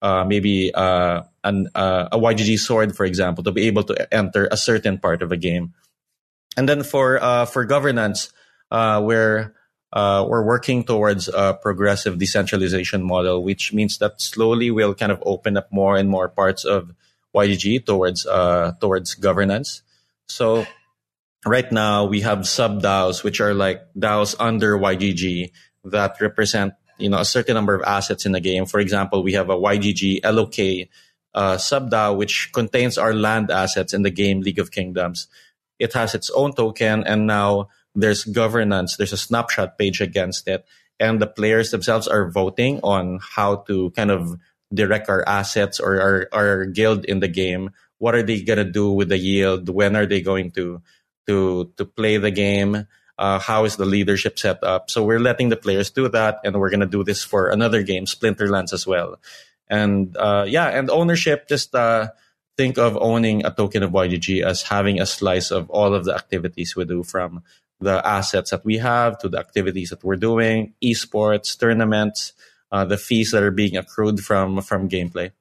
[0.02, 4.48] uh, maybe uh, an, uh, a YGG sword, for example, to be able to enter
[4.52, 5.74] a certain part of a game.
[6.56, 8.32] And then for uh, for governance,
[8.70, 9.56] uh, we're
[9.96, 15.24] uh, we're working towards a progressive decentralization model, which means that slowly we'll kind of
[15.26, 16.92] open up more and more parts of
[17.34, 18.28] YGG towards
[18.82, 19.82] towards governance.
[20.28, 20.68] So
[21.46, 25.52] right now we have sub DAOs, which are like DAOs under YGG
[25.86, 28.66] that represent you know a certain number of assets in the game.
[28.66, 30.90] For example, we have a YGG LOK
[31.34, 35.28] uh, sub DAO which contains our land assets in the game League of Kingdoms.
[35.80, 38.98] It has its own token, and now there's governance.
[38.98, 40.66] There's a snapshot page against it,
[41.00, 44.40] and the players themselves are voting on how to kind of
[44.74, 47.72] direct our assets or our, our guild in the game.
[47.98, 49.70] What are they gonna do with the yield?
[49.70, 50.82] When are they going to
[51.28, 52.88] to to play the game?
[53.18, 54.90] uh, how is the leadership set up.
[54.90, 58.06] So we're letting the players do that, and we're to do this for another game,
[58.06, 59.20] Splinterlands, as well.
[59.68, 62.10] And uh, yeah, and ownership, just uh,
[62.58, 66.14] think of owning a token of YGG as having a slice of all of the
[66.14, 67.44] activities we do from
[67.80, 72.34] the assets that we have to the activities that we're doing, esports, tournaments,
[72.72, 75.32] uh, the fees that are being accrued from from gameplay.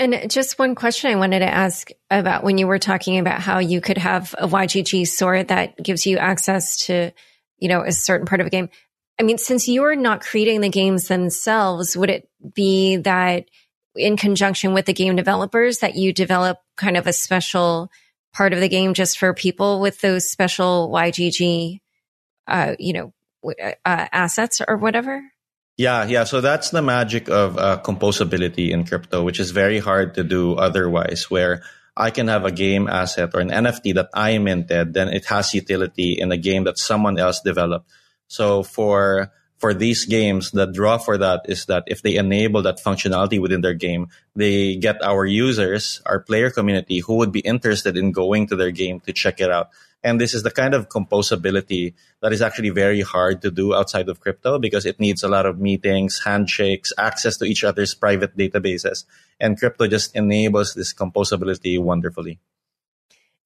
[0.00, 3.58] And just one question I wanted to ask about when you were talking about how
[3.58, 7.10] you could have a YGG sword that gives you access to
[7.58, 8.68] you know, a certain part of a game.
[9.20, 13.46] I mean, since you're not creating the games themselves, would it be that
[13.96, 17.90] in conjunction with the game developers that you develop kind of a special
[18.32, 21.80] part of the game just for people with those special YGG,
[22.46, 23.12] uh, you know,
[23.44, 25.22] uh, assets or whatever?
[25.76, 26.24] Yeah, yeah.
[26.24, 30.54] So that's the magic of uh, composability in crypto, which is very hard to do
[30.54, 31.62] otherwise, where
[31.96, 35.54] I can have a game asset or an NFT that I minted, then it has
[35.54, 37.90] utility in a game that someone else developed.
[38.28, 42.78] So for for these games, the draw for that is that if they enable that
[42.78, 47.96] functionality within their game, they get our users, our player community who would be interested
[47.96, 49.70] in going to their game to check it out.
[50.04, 54.08] And this is the kind of composability that is actually very hard to do outside
[54.08, 58.36] of crypto because it needs a lot of meetings, handshakes, access to each other's private
[58.36, 59.04] databases.
[59.40, 62.38] And crypto just enables this composability wonderfully.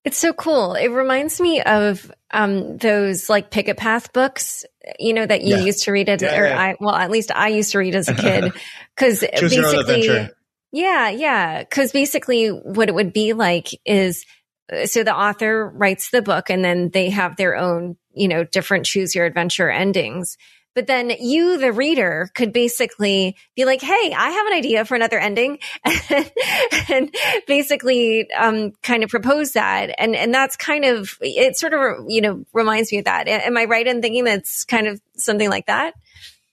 [0.04, 0.74] It's so cool.
[0.74, 4.64] It reminds me of um, those like Pick-a-Path books,
[4.98, 5.62] you know, that you yeah.
[5.62, 6.60] used to read as, yeah, or yeah.
[6.60, 8.52] I, well, at least I used to read as a kid.
[8.96, 10.28] Cause basically,
[10.72, 11.62] yeah, yeah.
[11.64, 14.24] Cause basically what it would be like is,
[14.72, 18.42] uh, so the author writes the book and then they have their own, you know,
[18.42, 20.36] different choose your adventure endings.
[20.74, 24.94] But then you, the reader, could basically be like, Hey, I have an idea for
[24.94, 25.58] another ending
[26.88, 27.14] and
[27.46, 29.94] basically, um, kind of propose that.
[29.98, 33.28] And, and that's kind of, it sort of, you know, reminds me of that.
[33.28, 35.94] Am I right in thinking that's kind of something like that?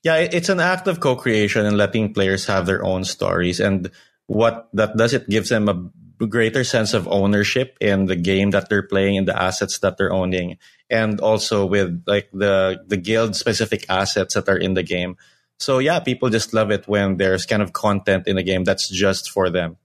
[0.04, 3.60] Yeah, it's an act of co-creation and letting players have their own stories.
[3.60, 3.92] And
[4.28, 5.90] what that does, it gives them a
[6.28, 10.14] greater sense of ownership in the game that they're playing and the assets that they're
[10.14, 10.58] owning
[10.90, 15.18] and also with like the the guild specific assets that are in the game.
[15.60, 18.90] So yeah, people just love it when there's kind of content in a game that's
[18.90, 19.78] just for them.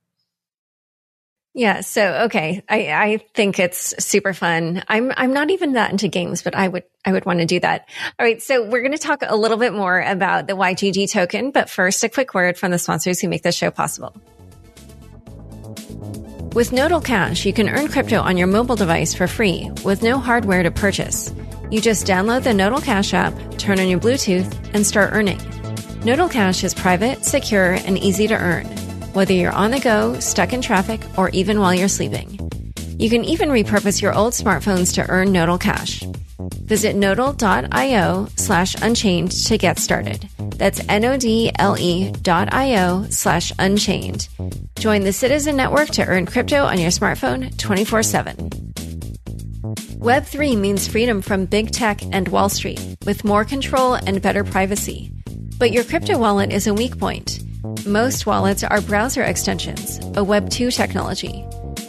[1.56, 1.82] Yeah.
[1.82, 4.82] So okay, I, I think it's super fun.
[4.88, 7.60] I'm I'm not even that into games, but I would I would want to do
[7.60, 7.88] that.
[8.18, 8.42] All right.
[8.42, 12.02] So we're going to talk a little bit more about the YGG token, but first,
[12.02, 14.14] a quick word from the sponsors who make this show possible.
[16.54, 20.18] With Nodle Cash, you can earn crypto on your mobile device for free with no
[20.18, 21.34] hardware to purchase.
[21.70, 25.40] You just download the Nodle Cash app, turn on your Bluetooth, and start earning.
[26.04, 28.66] Nodle Cash is private, secure, and easy to earn,
[29.14, 32.38] whether you're on the go, stuck in traffic, or even while you're sleeping.
[32.96, 36.04] You can even repurpose your old smartphones to earn Nodle Cash.
[36.64, 40.28] Visit nodle.io slash unchained to get started.
[40.56, 44.28] That's N-O-D-L-E dot I-O slash unchained.
[44.78, 48.50] Join the Citizen Network to earn crypto on your smartphone 24-7.
[49.98, 55.10] Web3 means freedom from big tech and Wall Street, with more control and better privacy.
[55.58, 57.40] But your crypto wallet is a weak point.
[57.86, 61.44] Most wallets are browser extensions, a Web2 technology.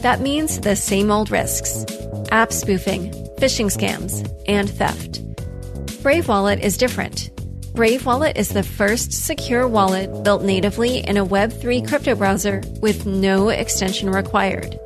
[0.05, 1.83] That means the same old risks
[2.29, 5.23] app spoofing, phishing scams, and theft.
[6.03, 7.31] Brave Wallet is different.
[7.73, 13.07] Brave Wallet is the first secure wallet built natively in a Web3 crypto browser with
[13.07, 14.77] no extension required.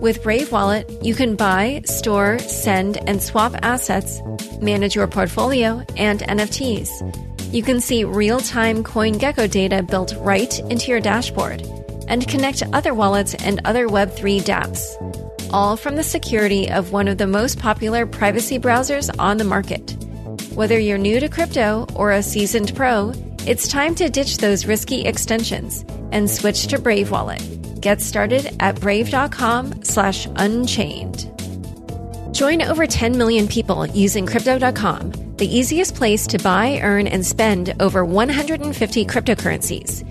[0.00, 4.22] With Brave Wallet, you can buy, store, send, and swap assets,
[4.62, 7.52] manage your portfolio, and NFTs.
[7.52, 11.62] You can see real time CoinGecko data built right into your dashboard
[12.08, 17.18] and connect other wallets and other Web3 dApps, all from the security of one of
[17.18, 19.96] the most popular privacy browsers on the market.
[20.54, 23.12] Whether you're new to crypto or a seasoned pro,
[23.46, 27.80] it's time to ditch those risky extensions and switch to Brave Wallet.
[27.80, 31.30] Get started at brave.com slash unchained.
[32.32, 37.74] Join over 10 million people using crypto.com, the easiest place to buy, earn, and spend
[37.80, 40.04] over 150 cryptocurrencies.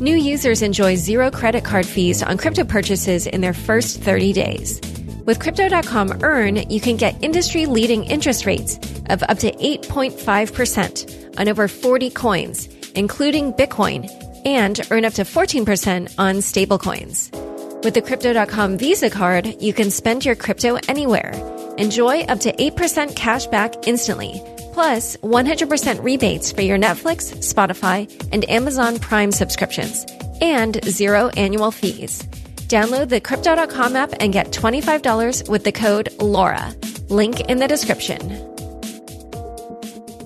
[0.00, 4.80] New users enjoy zero credit card fees on crypto purchases in their first 30 days.
[5.26, 8.78] With Crypto.com Earn, you can get industry leading interest rates
[9.10, 14.08] of up to 8.5% on over 40 coins, including Bitcoin,
[14.46, 17.84] and earn up to 14% on stablecoins.
[17.84, 21.34] With the Crypto.com Visa card, you can spend your crypto anywhere.
[21.76, 24.42] Enjoy up to 8% cash back instantly,
[24.80, 30.06] plus 100% rebates for your Netflix, Spotify, and Amazon Prime subscriptions,
[30.40, 32.22] and zero annual fees.
[32.66, 37.10] Download the Crypto.com app and get $25 with the code LAURA.
[37.10, 38.20] Link in the description.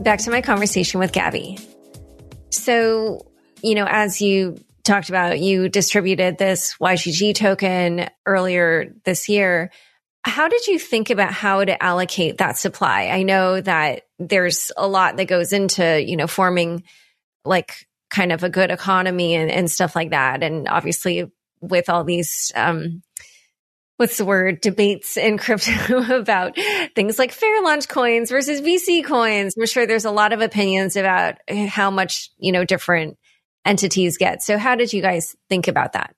[0.05, 1.59] Back to my conversation with Gabby.
[2.51, 3.27] So,
[3.61, 9.73] you know, as you talked about, you distributed this YGG token earlier this year.
[10.25, 13.09] How did you think about how to allocate that supply?
[13.09, 16.85] I know that there's a lot that goes into, you know, forming
[17.45, 20.43] like kind of a good economy and, and stuff like that.
[20.43, 23.03] And obviously with all these um,
[23.97, 26.57] what's the word debates in crypto about
[26.95, 29.55] things like fair launch coins versus VC coins.
[29.57, 33.19] I'm sure there's a lot of opinions about how much, you know, different
[33.65, 34.43] entities get.
[34.43, 36.15] So how did you guys think about that?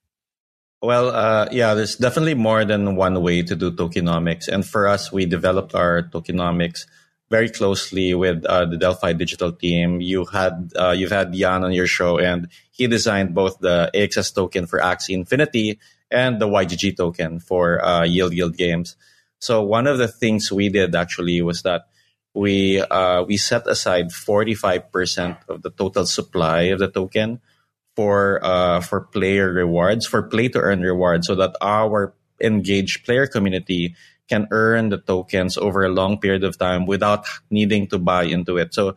[0.83, 4.49] Well, uh, yeah, there's definitely more than one way to do tokenomics.
[4.49, 6.87] And for us, we developed our tokenomics
[7.31, 10.01] very closely with uh, the Delphi digital team.
[10.01, 14.35] You had uh, you've had Jan on your show, and he designed both the AXS
[14.35, 18.97] token for Axie Infinity and the YGG token for uh, Yield Guild Games.
[19.41, 21.89] So one of the things we did actually was that
[22.35, 27.41] we uh, we set aside 45% of the total supply of the token
[27.97, 33.27] for uh, for player rewards, for play to earn rewards, so that our engaged player
[33.27, 33.97] community
[34.29, 38.59] can earn the tokens over a long period of time without needing to buy into
[38.59, 38.75] it.
[38.75, 38.97] So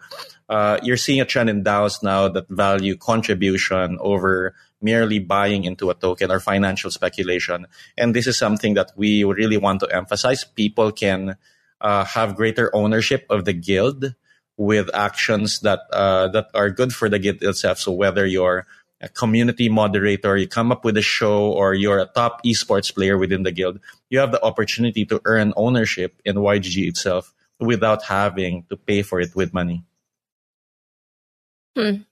[0.49, 5.89] uh, you're seeing a trend in DAOs now that value contribution over merely buying into
[5.89, 7.67] a token or financial speculation.
[7.97, 10.43] And this is something that we really want to emphasize.
[10.43, 11.37] People can
[11.81, 14.15] uh, have greater ownership of the guild
[14.57, 17.79] with actions that uh, that are good for the guild itself.
[17.79, 18.67] So whether you're
[19.01, 23.17] a community moderator, you come up with a show, or you're a top esports player
[23.17, 23.79] within the guild,
[24.09, 29.19] you have the opportunity to earn ownership in YGG itself without having to pay for
[29.19, 29.83] it with money.
[31.77, 32.03] Hmm.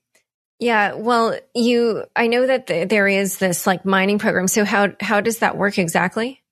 [0.58, 4.48] Yeah, well, you I know that th- there is this like mining program.
[4.48, 6.42] So how how does that work exactly?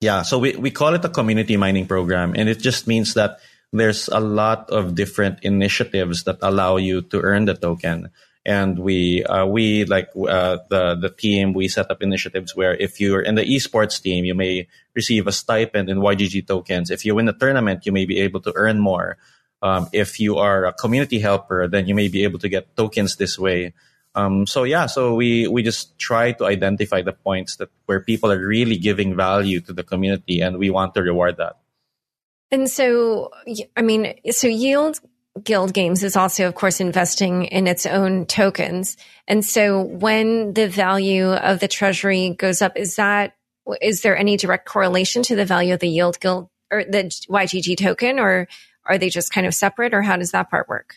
[0.00, 3.40] Yeah, so we we call it a community mining program and it just means that
[3.72, 8.10] there's a lot of different initiatives that allow you to earn the token.
[8.46, 13.00] And we uh, we like uh, the the team we set up initiatives where if
[13.00, 16.92] you're in the esports team, you may receive a stipend in YGG tokens.
[16.94, 19.18] If you win a tournament, you may be able to earn more.
[19.62, 23.16] Um, if you are a community helper, then you may be able to get tokens
[23.16, 23.74] this way.
[24.14, 28.30] Um, so yeah, so we we just try to identify the points that where people
[28.30, 31.58] are really giving value to the community, and we want to reward that.
[32.52, 33.30] And so,
[33.76, 35.00] I mean, so Yield
[35.42, 38.96] Guild Games is also, of course, investing in its own tokens.
[39.28, 43.36] And so, when the value of the treasury goes up, is that
[43.80, 47.76] is there any direct correlation to the value of the Yield Guild or the YGG
[47.76, 48.48] token, or
[48.84, 50.96] are they just kind of separate or how does that part work?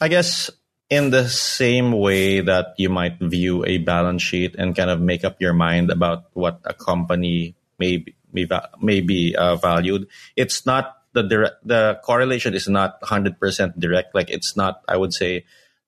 [0.00, 0.50] I guess
[0.90, 5.24] in the same way that you might view a balance sheet and kind of make
[5.24, 8.46] up your mind about what a company may be, may,
[8.80, 14.14] may be uh, valued, it's not the direct, the correlation is not 100% direct.
[14.14, 15.44] Like it's not, I would say,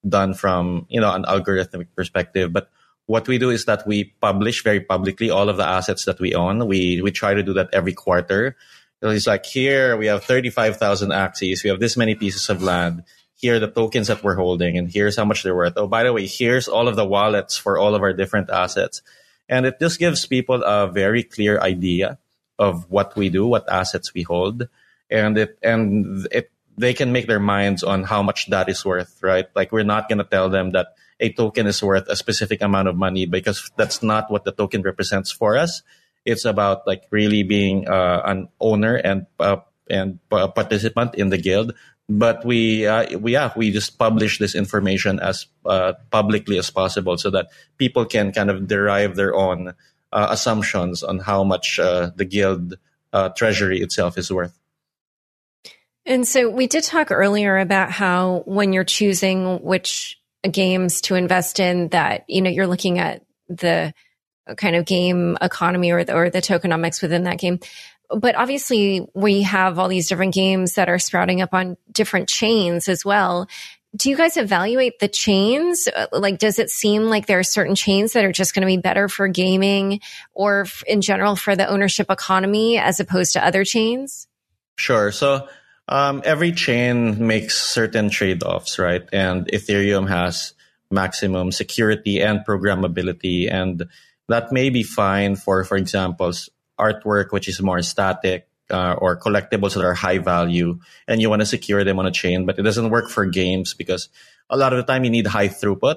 [0.06, 2.70] done from, you know, an algorithmic perspective, but
[3.06, 6.34] what we do is that we publish very publicly all of the assets that we
[6.34, 6.68] own.
[6.68, 8.56] We we try to do that every quarter
[9.02, 13.04] it's like here we have 35,000 Axies We have this many pieces of land.
[13.34, 15.72] Here are the tokens that we're holding and here's how much they're worth.
[15.76, 19.00] Oh, by the way, here's all of the wallets for all of our different assets.
[19.48, 22.18] And it just gives people a very clear idea
[22.58, 24.68] of what we do, what assets we hold.
[25.10, 29.22] And it, and it, they can make their minds on how much that is worth,
[29.22, 29.46] right?
[29.54, 32.88] Like we're not going to tell them that a token is worth a specific amount
[32.88, 35.82] of money because that's not what the token represents for us.
[36.24, 41.38] It's about like really being uh, an owner and uh, and a participant in the
[41.38, 41.74] guild.
[42.08, 47.16] But we uh, we yeah we just publish this information as uh, publicly as possible
[47.16, 47.48] so that
[47.78, 49.74] people can kind of derive their own
[50.12, 52.76] uh, assumptions on how much uh, the guild
[53.36, 54.59] treasury itself is worth.
[56.06, 60.18] And so we did talk earlier about how when you're choosing which
[60.50, 63.92] games to invest in, that you know you're looking at the
[64.56, 67.60] kind of game economy or the, or the tokenomics within that game.
[68.08, 72.88] But obviously, we have all these different games that are sprouting up on different chains
[72.88, 73.48] as well.
[73.94, 75.88] Do you guys evaluate the chains?
[75.88, 78.66] Uh, like, does it seem like there are certain chains that are just going to
[78.66, 80.00] be better for gaming
[80.32, 84.26] or in general for the ownership economy as opposed to other chains?
[84.76, 85.12] Sure.
[85.12, 85.48] So,
[85.90, 89.02] um, every chain makes certain trade offs, right?
[89.12, 90.54] And Ethereum has
[90.90, 93.52] maximum security and programmability.
[93.52, 93.86] And
[94.28, 96.32] that may be fine for, for example,
[96.78, 100.78] artwork, which is more static, uh, or collectibles that are high value,
[101.08, 103.74] and you want to secure them on a chain, but it doesn't work for games
[103.74, 104.08] because
[104.48, 105.96] a lot of the time you need high throughput.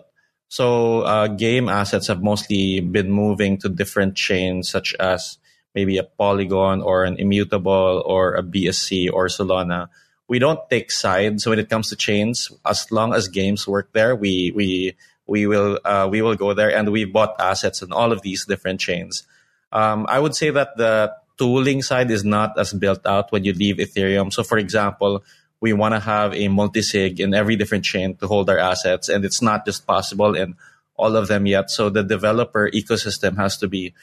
[0.49, 5.37] So uh, game assets have mostly been moving to different chains, such as
[5.75, 9.89] maybe a Polygon or an Immutable or a BSC or Solana.
[10.27, 12.51] We don't take sides when it comes to chains.
[12.65, 14.95] As long as games work there, we we
[15.27, 18.45] we will uh, we will go there and we bought assets in all of these
[18.45, 19.23] different chains.
[19.71, 23.53] Um, I would say that the tooling side is not as built out when you
[23.53, 24.31] leave Ethereum.
[24.31, 25.23] So, for example,
[25.59, 29.25] we want to have a multi-sig in every different chain to hold our assets, and
[29.25, 30.55] it's not just possible in
[30.95, 31.71] all of them yet.
[31.71, 33.93] So, the developer ecosystem has to be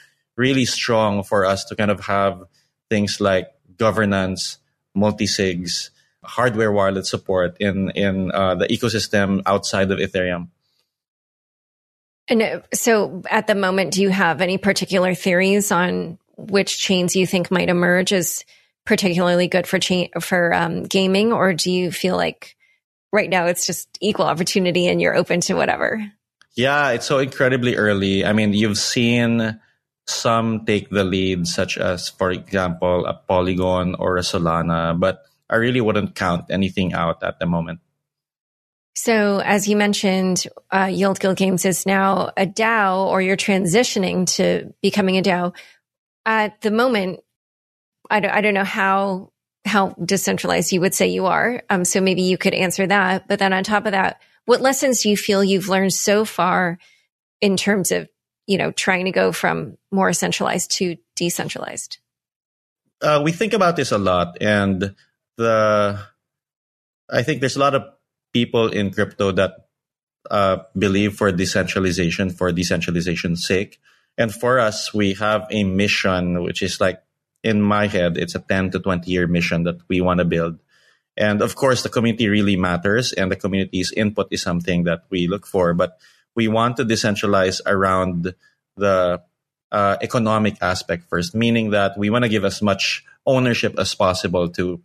[0.40, 2.42] really strong for us to kind of have
[2.88, 4.56] things like governance,
[4.94, 5.90] multi-sigs,
[6.24, 10.48] hardware wallet support in in uh, the ecosystem outside of Ethereum.
[12.28, 17.16] And uh, so, at the moment, do you have any particular theories on which chains
[17.16, 18.44] you think might emerge as
[18.86, 22.56] particularly good for cha- for um, gaming, or do you feel like
[23.12, 26.00] right now it's just equal opportunity and you're open to whatever?
[26.56, 28.24] Yeah, it's so incredibly early.
[28.24, 29.60] I mean, you've seen
[30.10, 35.56] some take the lead, such as, for example, a Polygon or a Solana, but I
[35.56, 37.80] really wouldn't count anything out at the moment.
[38.94, 44.26] So, as you mentioned, uh, Yield Guild Games is now a DAO, or you're transitioning
[44.36, 45.54] to becoming a DAO.
[46.26, 47.20] At the moment,
[48.10, 49.32] I don't, I don't know how
[49.64, 51.62] how decentralized you would say you are.
[51.70, 53.28] Um, so maybe you could answer that.
[53.28, 56.78] But then on top of that, what lessons do you feel you've learned so far
[57.40, 58.08] in terms of
[58.50, 61.98] you know trying to go from more centralized to decentralized?
[63.00, 64.94] Uh, we think about this a lot, and
[65.38, 66.00] the
[67.08, 67.82] I think there's a lot of
[68.34, 69.70] people in crypto that
[70.30, 73.78] uh, believe for decentralization for decentralization's sake.
[74.18, 77.02] And for us, we have a mission, which is like
[77.42, 80.58] in my head, it's a 10 to 20 year mission that we want to build.
[81.16, 85.26] And of course, the community really matters and the community's input is something that we
[85.26, 85.98] look for, but
[86.34, 88.34] we want to decentralize around
[88.76, 89.22] the
[89.72, 94.48] uh, economic aspect first, meaning that we want to give as much ownership as possible
[94.48, 94.80] to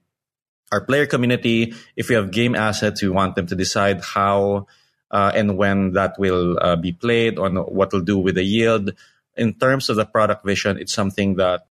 [0.71, 1.73] our player community.
[1.95, 4.67] If we have game assets, we want them to decide how
[5.11, 8.91] uh, and when that will uh, be played on what will do with the yield.
[9.37, 11.67] In terms of the product vision, it's something that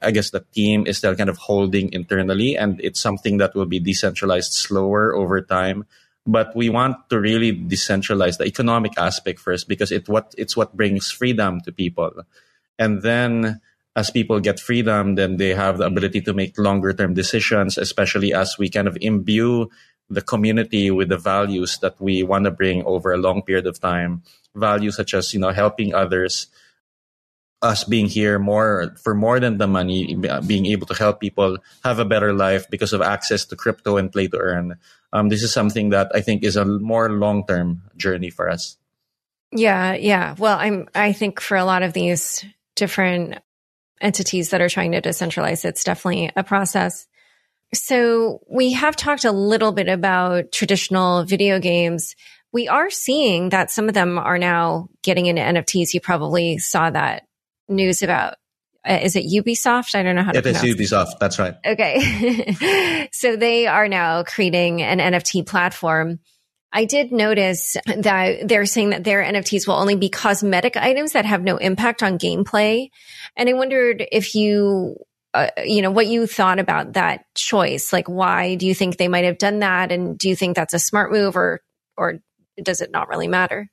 [0.00, 3.66] I guess the team is still kind of holding internally, and it's something that will
[3.66, 5.84] be decentralized slower over time.
[6.26, 10.76] But we want to really decentralize the economic aspect first because it what it's what
[10.76, 12.24] brings freedom to people,
[12.78, 13.60] and then
[13.96, 18.34] as people get freedom, then they have the ability to make longer term decisions, especially
[18.34, 19.70] as we kind of imbue
[20.10, 23.80] the community with the values that we want to bring over a long period of
[23.80, 24.22] time.
[24.54, 26.48] Values such as, you know, helping others,
[27.62, 30.14] us being here more for more than the money,
[30.46, 34.12] being able to help people have a better life because of access to crypto and
[34.12, 34.76] play to earn.
[35.14, 38.76] Um, this is something that I think is a more long term journey for us.
[39.52, 40.34] Yeah, yeah.
[40.36, 40.88] Well, I'm.
[40.94, 42.44] I think for a lot of these
[42.74, 43.38] different
[44.00, 45.64] entities that are trying to decentralize.
[45.64, 47.06] It's definitely a process.
[47.72, 52.16] So we have talked a little bit about traditional video games.
[52.52, 55.94] We are seeing that some of them are now getting into NFTs.
[55.94, 57.26] You probably saw that
[57.68, 58.34] news about
[58.88, 59.94] uh, is it Ubisoft?
[59.94, 60.56] I don't know how to it it.
[60.56, 61.18] is Ubisoft.
[61.18, 61.54] That's right.
[61.66, 63.08] Okay.
[63.12, 66.18] so they are now creating an NFT platform
[66.74, 71.24] I did notice that they're saying that their NFTs will only be cosmetic items that
[71.24, 72.88] have no impact on gameplay.
[73.36, 74.96] And I wondered if you,
[75.34, 77.92] uh, you know, what you thought about that choice.
[77.92, 79.92] Like, why do you think they might have done that?
[79.92, 81.60] And do you think that's a smart move or,
[81.96, 82.18] or
[82.60, 83.70] does it not really matter?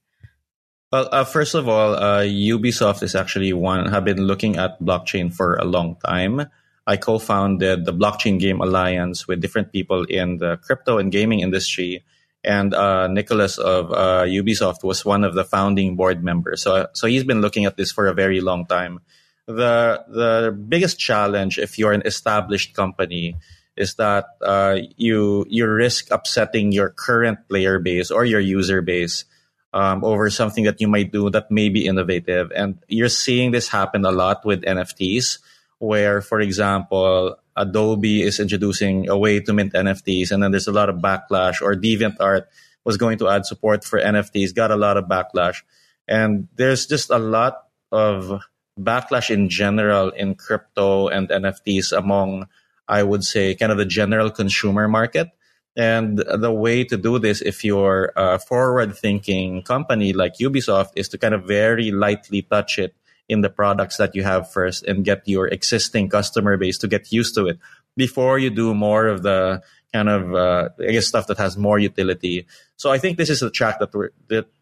[0.91, 5.33] Well, uh, first of all, uh, Ubisoft is actually one, have been looking at blockchain
[5.33, 6.47] for a long time.
[6.85, 12.03] I co-founded the Blockchain Game Alliance with different people in the crypto and gaming industry
[12.43, 16.61] and uh, Nicholas of uh, Ubisoft was one of the founding board members.
[16.61, 18.99] So, so he's been looking at this for a very long time.
[19.47, 23.35] The the biggest challenge, if you're an established company,
[23.75, 29.25] is that uh, you you risk upsetting your current player base or your user base
[29.73, 32.51] um, over something that you might do that may be innovative.
[32.55, 35.39] And you're seeing this happen a lot with NFTs,
[35.79, 40.71] where, for example, Adobe is introducing a way to mint NFTs, and then there's a
[40.71, 41.61] lot of backlash.
[41.61, 42.45] Or DeviantArt
[42.83, 45.63] was going to add support for NFTs, got a lot of backlash,
[46.07, 48.41] and there's just a lot of
[48.79, 52.47] backlash in general in crypto and NFTs among,
[52.87, 55.29] I would say, kind of the general consumer market.
[55.75, 61.07] And the way to do this, if you're a forward thinking company like Ubisoft, is
[61.09, 62.93] to kind of very lightly touch it
[63.29, 67.11] in the products that you have first and get your existing customer base to get
[67.13, 67.59] used to it
[67.95, 69.61] before you do more of the
[69.93, 72.45] kind of uh, I guess stuff that has more utility.
[72.75, 74.11] So I think this is the track that we're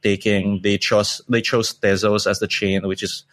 [0.03, 0.61] taking.
[0.61, 3.25] They chose they chose Tezos as the chain, which is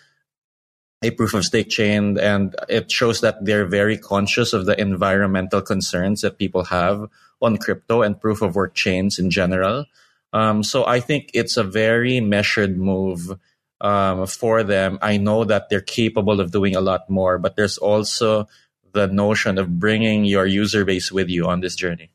[1.03, 5.61] a proof of stake chain, and it shows that they're very conscious of the environmental
[5.61, 7.09] concerns that people have
[7.41, 9.85] on crypto and proof of work chains in general.
[10.33, 13.39] Um, so I think it's a very measured move
[13.81, 14.99] um, for them.
[15.03, 18.49] I know that they're capable of doing a lot more, but there's also
[18.93, 22.11] the notion of bringing your user base with you on this journey.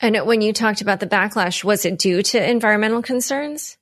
[0.00, 3.78] And when you talked about the backlash, was it due to environmental concerns?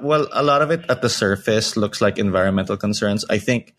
[0.00, 3.24] Well, a lot of it at the surface looks like environmental concerns.
[3.30, 3.74] I think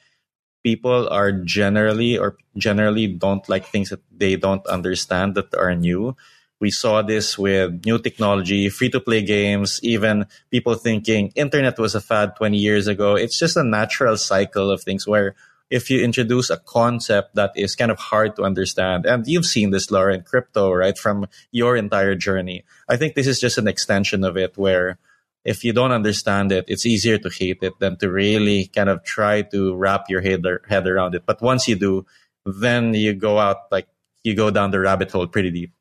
[0.65, 6.17] people are generally or generally don't like things that they don't understand that are new.
[6.59, 11.93] We saw this with new technology, free to play games, even people thinking internet was
[11.93, 13.13] a fad 20 years ago.
[13.13, 15.35] It's just a natural cycle of things where
[15.69, 19.69] if you introduce a concept that is kind of hard to understand, and you've seen
[19.69, 22.63] this, Laura, in crypto, right, from your entire journey.
[22.89, 24.97] I think this is just an extension of it where
[25.45, 29.03] if you don't understand it, it's easier to hate it than to really kind of
[29.03, 31.23] try to wrap your head, head around it.
[31.25, 32.05] But once you do,
[32.45, 33.87] then you go out like
[34.23, 35.71] you go down the rabbit hole pretty deep.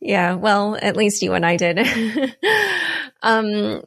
[0.00, 1.78] yeah, well, at least you and I did.
[3.22, 3.82] um,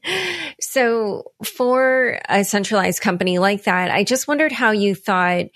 [0.60, 5.46] so for a centralized company like that, I just wondered how you thought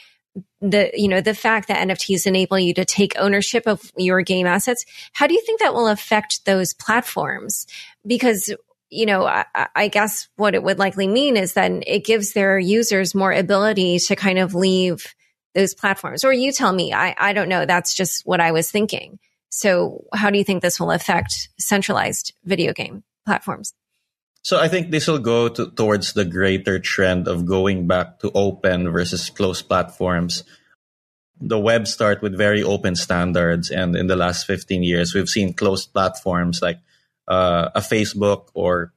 [0.61, 4.47] the you know the fact that nfts enable you to take ownership of your game
[4.47, 7.67] assets how do you think that will affect those platforms?
[8.07, 8.53] Because
[8.91, 12.59] you know I, I, guess what it would likely mean is that it gives their
[12.59, 15.15] users more ability to kind of leave
[15.55, 16.25] those platforms.
[16.25, 17.67] Or you tell me i, I don't know.
[17.67, 19.19] That's just what i was thinking.
[19.51, 23.75] So how do you think this will affect centralized video game platforms
[24.43, 28.33] so I think this will go to, towards the greater trend of going back to
[28.35, 30.43] open versus closed platforms.
[31.41, 35.55] The web start with very open standards, and in the last 15 years, we've seen
[35.55, 36.79] closed platforms like
[37.29, 38.93] uh, a Facebook or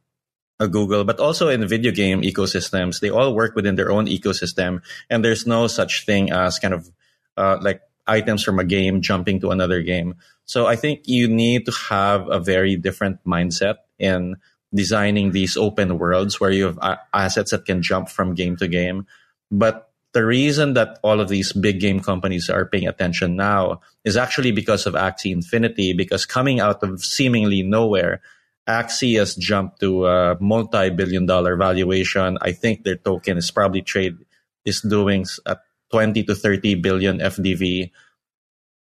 [0.60, 3.00] a Google, but also in video game ecosystems.
[3.00, 6.90] They all work within their own ecosystem, and there's no such thing as kind of
[7.38, 10.16] uh, like items from a game jumping to another game.
[10.46, 14.38] So I think you need to have a very different mindset in
[14.76, 19.08] designing these open worlds where you have assets that can jump from game to game.
[19.50, 24.16] But the reason that all of these big game companies are paying attention now is
[24.16, 28.22] actually because of Axie Infinity, because coming out of seemingly nowhere,
[28.68, 32.38] Axie has jumped to a multi-billion dollar valuation.
[32.42, 34.18] I think their token is probably trade
[34.64, 35.60] is doing at
[35.92, 37.92] 20 to 30 billion FDV.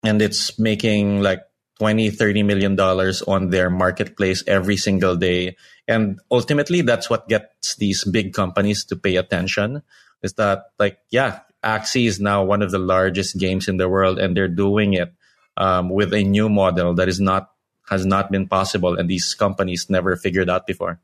[0.04, 1.42] And it's making like
[1.80, 5.56] 20 30 million dollars on their marketplace every single day.
[5.88, 9.84] And ultimately that's what gets these big companies to pay attention
[10.24, 14.20] is that like yeah axie is now one of the largest games in the world
[14.20, 15.14] and they're doing it
[15.58, 17.52] um, with a new model that is not
[17.90, 21.00] has not been possible and these companies never figured out before.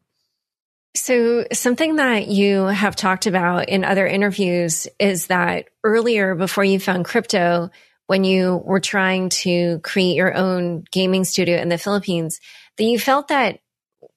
[0.96, 6.80] So something that you have talked about in other interviews is that earlier before you
[6.80, 7.72] found crypto
[8.08, 12.40] when you were trying to create your own gaming studio in the Philippines,
[12.78, 13.60] that you felt that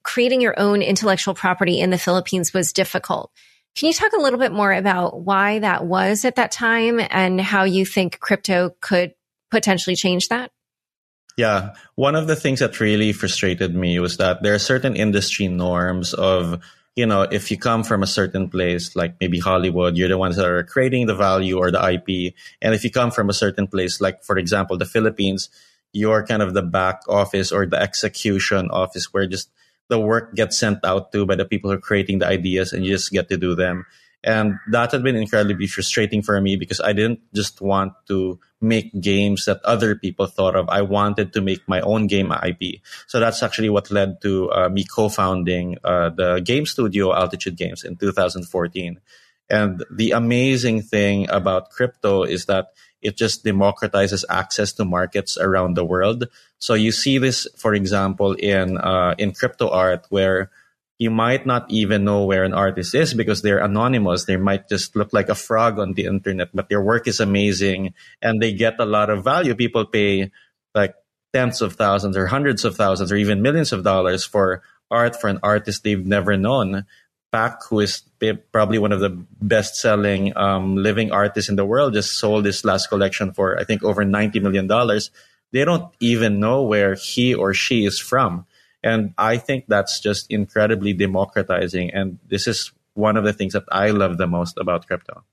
[0.03, 3.30] creating your own intellectual property in the Philippines was difficult.
[3.76, 7.41] Can you talk a little bit more about why that was at that time and
[7.41, 9.12] how you think crypto could
[9.51, 10.51] potentially change that?
[11.37, 11.74] Yeah.
[11.95, 16.14] One of the things that really frustrated me was that there are certain industry norms
[16.14, 16.62] of
[16.97, 20.36] you know, if you come from a certain place, like maybe Hollywood, you're the ones
[20.36, 22.34] that are creating the value or the IP.
[22.62, 25.51] And if you come from a certain place, like for example, the Philippines,
[25.92, 29.51] you're kind of the back office or the execution office where just
[29.88, 32.84] the work gets sent out to by the people who are creating the ideas and
[32.84, 33.84] you just get to do them.
[34.26, 38.90] And that had been incredibly frustrating for me because I didn't just want to make
[39.00, 40.68] games that other people thought of.
[40.68, 42.82] I wanted to make my own game IP.
[43.06, 47.84] So that's actually what led to uh, me co-founding uh, the game studio Altitude Games
[47.84, 49.00] in 2014.
[49.48, 55.74] And the amazing thing about crypto is that it just democratizes access to markets around
[55.74, 56.26] the world.
[56.58, 60.50] So you see this, for example, in uh, in crypto art, where
[60.99, 64.24] you might not even know where an artist is because they're anonymous.
[64.24, 67.92] They might just look like a frog on the internet, but their work is amazing
[68.22, 69.55] and they get a lot of value.
[69.55, 70.30] People pay
[70.74, 70.94] like
[71.34, 75.28] tens of thousands or hundreds of thousands or even millions of dollars for art for
[75.28, 76.86] an artist they've never known.
[77.30, 78.03] Pak, who is
[78.51, 82.64] probably one of the best selling um, living artists in the world, just sold his
[82.64, 84.66] last collection for, I think, over $90 million.
[85.53, 88.47] They don't even know where he or she is from
[88.82, 91.90] and I think that's just incredibly democratizing.
[91.90, 95.24] And this is one of the things that I love the most about crypto.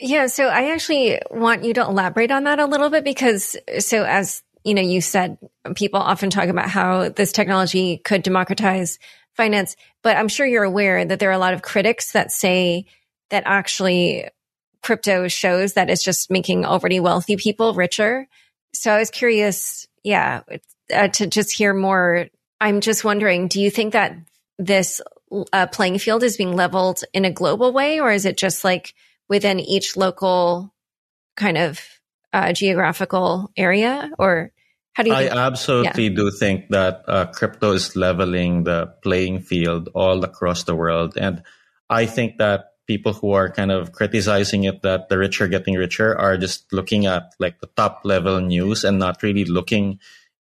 [0.00, 0.26] Yeah.
[0.26, 4.42] So I actually want you to elaborate on that a little bit because, so as
[4.64, 5.38] you know, you said
[5.76, 8.98] people often talk about how this technology could democratize
[9.34, 12.86] finance, but I'm sure you're aware that there are a lot of critics that say
[13.30, 14.28] that actually
[14.82, 18.26] crypto shows that it's just making already wealthy people richer.
[18.72, 20.40] So I was curious, yeah,
[20.92, 22.26] uh, to just hear more
[22.60, 24.16] I'm just wondering, do you think that
[24.58, 25.00] this
[25.52, 28.94] uh, playing field is being leveled in a global way, or is it just like
[29.28, 30.72] within each local
[31.36, 31.80] kind of
[32.32, 34.10] uh, geographical area?
[34.18, 34.52] Or
[34.94, 35.16] how do you?
[35.16, 36.16] I absolutely yeah.
[36.16, 41.42] do think that uh, crypto is leveling the playing field all across the world, and
[41.90, 45.74] I think that people who are kind of criticizing it that the rich are getting
[45.74, 49.98] richer are just looking at like the top level news and not really looking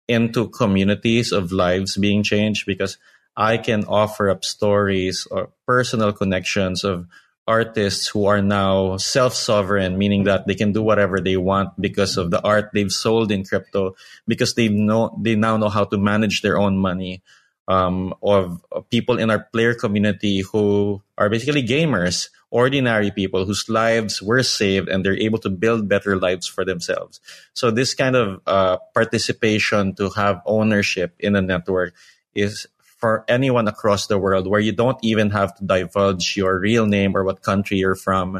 [0.07, 2.97] into communities of lives being changed because
[3.35, 7.07] I can offer up stories or personal connections of
[7.47, 12.31] artists who are now self-sovereign, meaning that they can do whatever they want because of
[12.31, 13.95] the art they've sold in crypto,
[14.27, 17.21] because they know they now know how to manage their own money.
[17.67, 23.67] Um, of, of people in our player community who are basically gamers, ordinary people whose
[23.67, 27.19] lives were saved and they're able to build better lives for themselves.
[27.51, 31.93] So this kind of uh, participation to have ownership in a network
[32.33, 36.85] is for anyone across the world where you don't even have to divulge your real
[36.87, 38.39] name or what country you're from.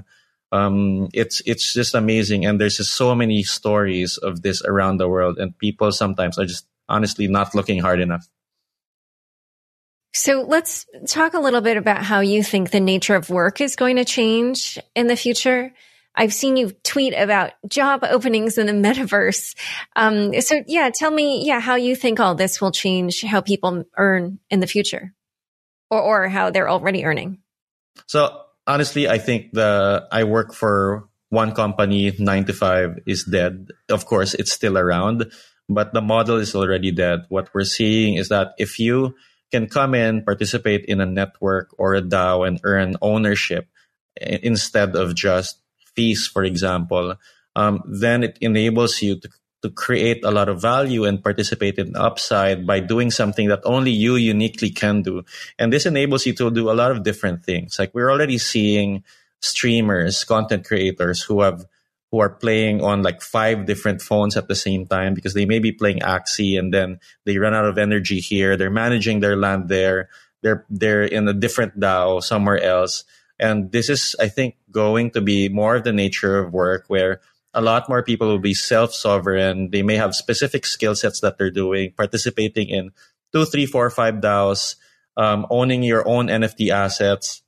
[0.53, 5.09] Um, it's it's just amazing, and there's just so many stories of this around the
[5.09, 8.29] world, and people sometimes are just honestly not looking hard enough.
[10.15, 13.75] So let's talk a little bit about how you think the nature of work is
[13.75, 15.73] going to change in the future.
[16.15, 19.57] I've seen you tweet about job openings in the metaverse.
[19.93, 23.83] Um, so yeah, tell me, yeah, how you think all this will change how people
[23.97, 25.13] earn in the future
[25.91, 27.39] or, or how they're already earning.
[28.07, 33.67] So honestly, I think the, I work for one company, nine to five is dead.
[33.89, 35.29] Of course, it's still around,
[35.67, 37.25] but the model is already dead.
[37.27, 39.15] What we're seeing is that if you
[39.55, 43.71] can come in, participate in a network or a DAO and earn ownership
[44.19, 45.63] instead of just
[45.95, 47.15] fees, for example,
[47.55, 49.29] um, then it enables you to,
[49.63, 53.91] to create a lot of value and participate in upside by doing something that only
[53.91, 55.23] you uniquely can do.
[55.57, 57.79] And this enables you to do a lot of different things.
[57.79, 59.03] Like we're already seeing
[59.39, 61.65] streamers, content creators who have
[62.11, 65.59] who are playing on like five different phones at the same time because they may
[65.59, 68.55] be playing Axie and then they run out of energy here.
[68.55, 70.09] They're managing their land there.
[70.43, 73.03] They're they're in a different DAO somewhere else.
[73.39, 77.19] And this is, I think, going to be more of the nature of work where
[77.53, 79.71] a lot more people will be self-sovereign.
[79.71, 82.91] They may have specific skill sets that they're doing, participating in
[83.33, 84.75] two, three, four, five DAOs,
[85.17, 87.41] um, owning your own NFT assets.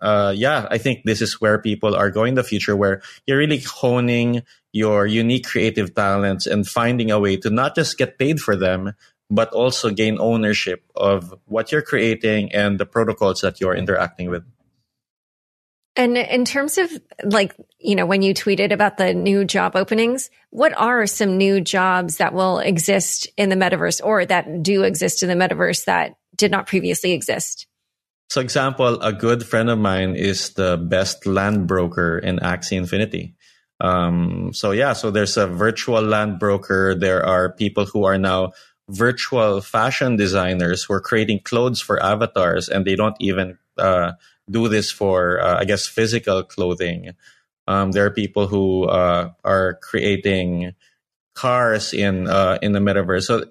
[0.00, 3.38] Uh, yeah, I think this is where people are going in the future, where you're
[3.38, 4.42] really honing
[4.72, 8.94] your unique creative talents and finding a way to not just get paid for them,
[9.30, 14.44] but also gain ownership of what you're creating and the protocols that you're interacting with.
[15.96, 16.90] And in terms of
[17.24, 21.60] like, you know, when you tweeted about the new job openings, what are some new
[21.60, 26.14] jobs that will exist in the metaverse or that do exist in the metaverse that
[26.36, 27.66] did not previously exist?
[28.30, 33.34] So example, a good friend of mine is the best land broker in Axie Infinity.
[33.80, 36.94] Um, so yeah, so there's a virtual land broker.
[36.94, 38.52] There are people who are now
[38.88, 44.12] virtual fashion designers who are creating clothes for avatars and they don't even, uh,
[44.48, 47.14] do this for, uh, I guess, physical clothing.
[47.66, 50.74] Um, there are people who uh, are creating
[51.34, 53.44] cars in uh, in the metaverse, so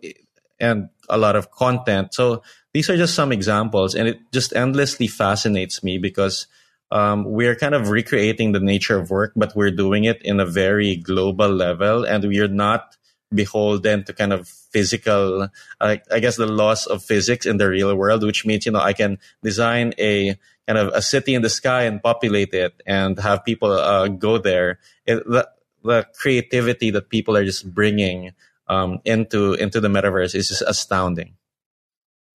[0.59, 2.13] and a lot of content.
[2.13, 2.43] So
[2.73, 6.47] these are just some examples, and it just endlessly fascinates me because
[6.91, 10.45] um, we're kind of recreating the nature of work, but we're doing it in a
[10.45, 12.95] very global level, and we're not
[13.33, 15.49] beholden to kind of physical,
[15.79, 18.79] uh, I guess, the laws of physics in the real world, which means you know
[18.79, 20.37] I can design a
[20.67, 24.37] kind of a city in the sky and populate it and have people uh, go
[24.37, 24.79] there.
[25.05, 25.49] It, the,
[25.83, 28.33] the creativity that people are just bringing
[28.69, 31.35] um, into into the metaverse is just astounding.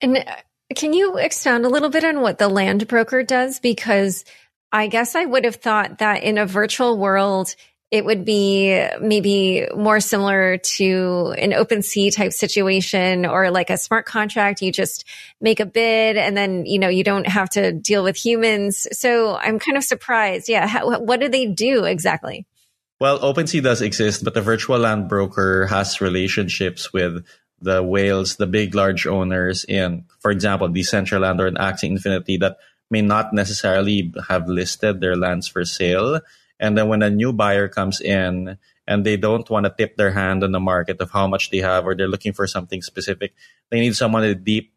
[0.01, 0.37] And uh,
[0.75, 3.61] can you expound a little bit on what the land broker does?
[3.61, 4.25] Because
[4.73, 7.55] I guess I would have thought that in a virtual world,
[7.91, 14.05] it would be maybe more similar to an OpenSea type situation or like a smart
[14.05, 14.63] contract.
[14.63, 15.05] You just
[15.41, 18.89] make a bid and then, you know, you don't have to deal with humans.
[18.91, 20.49] So I'm kind of surprised.
[20.49, 20.67] Yeah.
[20.67, 22.47] How, what do they do exactly?
[23.05, 27.23] Well, OpenSea does exist, but the virtual land broker has relationships with
[27.61, 32.57] the whales, the big, large owners in, for example, Decentraland or an Axie Infinity that
[32.91, 36.23] may not necessarily have listed their lands for sale.
[36.59, 38.57] And then when a new buyer comes in
[38.89, 41.59] and they don't want to tip their hand on the market of how much they
[41.59, 43.35] have or they're looking for something specific,
[43.69, 44.73] they need someone with deep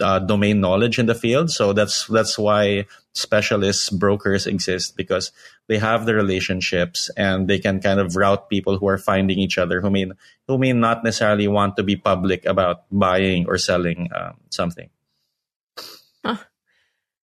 [0.00, 1.50] uh, domain knowledge in the field.
[1.50, 5.30] So that's that's why specialists brokers exist because
[5.68, 9.56] they have the relationships and they can kind of route people who are finding each
[9.56, 10.06] other who may
[10.48, 14.90] who may not necessarily want to be public about buying or selling um, something.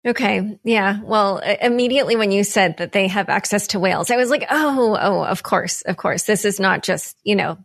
[0.07, 0.59] Okay.
[0.65, 1.01] Yeah.
[1.03, 4.97] Well, immediately when you said that they have access to whales, I was like, oh,
[4.99, 6.23] oh, of course, of course.
[6.23, 7.59] This is not just, you know,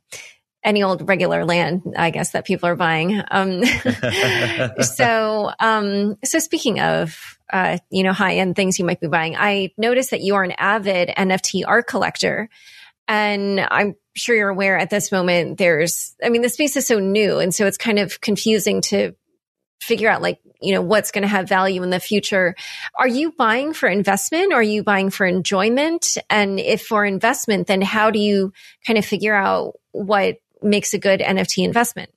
[0.66, 3.22] any old regular land, I guess, that people are buying.
[3.32, 3.64] Um,
[4.82, 9.36] so, um, so speaking of uh, you know, high end things you might be buying.
[9.36, 12.50] I noticed that you are an avid NFT art collector.
[13.08, 17.00] And I'm sure you're aware at this moment, there's, I mean, the space is so
[17.00, 17.40] new.
[17.40, 19.14] And so it's kind of confusing to
[19.80, 22.56] figure out like, you know, what's going to have value in the future.
[22.98, 26.18] Are you buying for investment or are you buying for enjoyment?
[26.30, 28.54] And if for investment, then how do you
[28.88, 32.12] kind of figure out what makes a good NFT investment?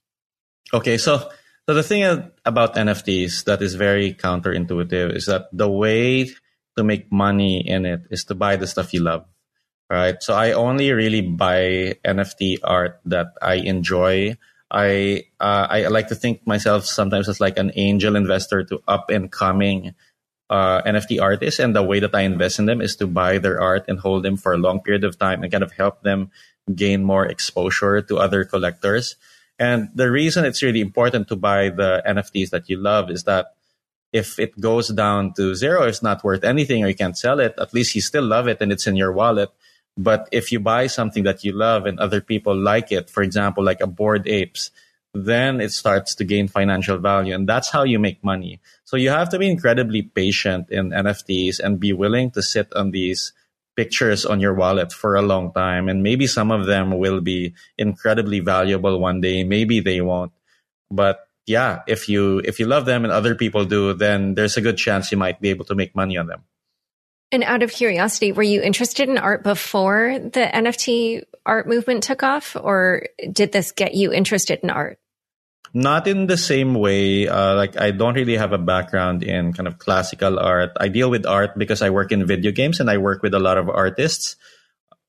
[0.72, 0.98] Okay.
[0.98, 1.30] So,
[1.66, 6.30] so the thing about NFTs that is very counterintuitive is that the way
[6.76, 9.24] to make money in it is to buy the stuff you love.
[9.90, 10.22] Right.
[10.22, 14.36] So I only really buy NFT art that I enjoy
[14.70, 19.08] I uh, I like to think myself sometimes as like an angel investor to up
[19.08, 19.94] and coming
[20.50, 23.60] uh, NFT artists, and the way that I invest in them is to buy their
[23.60, 26.30] art and hold them for a long period of time and kind of help them
[26.74, 29.16] gain more exposure to other collectors.
[29.58, 33.54] And the reason it's really important to buy the NFTs that you love is that
[34.12, 37.54] if it goes down to zero, it's not worth anything, or you can't sell it.
[37.58, 39.50] At least you still love it and it's in your wallet.
[39.96, 43.64] But if you buy something that you love and other people like it, for example,
[43.64, 44.70] like a Bored Apes,
[45.12, 47.34] then it starts to gain financial value.
[47.34, 48.60] And that's how you make money.
[48.84, 52.92] So you have to be incredibly patient in NFTs and be willing to sit on
[52.92, 53.32] these
[53.78, 55.88] pictures on your wallet for a long time.
[55.88, 59.44] And maybe some of them will be incredibly valuable one day.
[59.44, 60.32] Maybe they won't.
[60.90, 64.60] But yeah, if you, if you love them and other people do, then there's a
[64.60, 66.42] good chance you might be able to make money on them.
[67.30, 72.24] And out of curiosity, were you interested in art before the NFT art movement took
[72.24, 74.98] off, or did this get you interested in art?
[75.74, 77.28] Not in the same way.
[77.28, 80.72] Uh, like I don't really have a background in kind of classical art.
[80.80, 83.38] I deal with art because I work in video games and I work with a
[83.38, 84.36] lot of artists.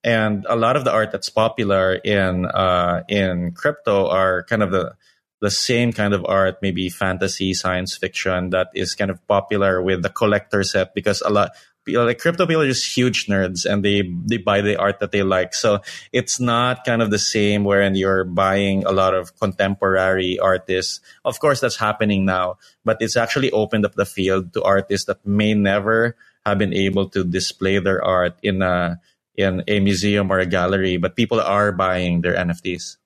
[0.03, 4.71] And a lot of the art that's popular in uh, in crypto are kind of
[4.71, 4.95] the
[5.41, 10.01] the same kind of art, maybe fantasy, science fiction, that is kind of popular with
[10.01, 11.51] the collector set because a lot
[11.95, 15.23] like crypto people are just huge nerds and they they buy the art that they
[15.23, 15.53] like.
[15.53, 15.81] So
[16.11, 21.01] it's not kind of the same wherein you're buying a lot of contemporary artists.
[21.25, 25.25] Of course, that's happening now, but it's actually opened up the field to artists that
[25.25, 26.15] may never
[26.45, 28.99] have been able to display their art in a
[29.35, 32.97] in a museum or a gallery, but people are buying their NFTs.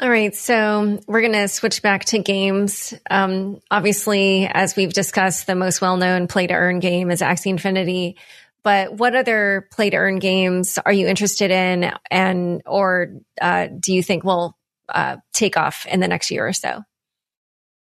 [0.00, 0.34] All right.
[0.34, 2.94] So we're going to switch back to games.
[3.10, 7.50] Um, obviously, as we've discussed, the most well known play to earn game is Axie
[7.50, 8.16] Infinity.
[8.62, 11.92] But what other play to earn games are you interested in?
[12.10, 14.56] And, or uh, do you think will
[14.88, 16.82] uh, take off in the next year or so?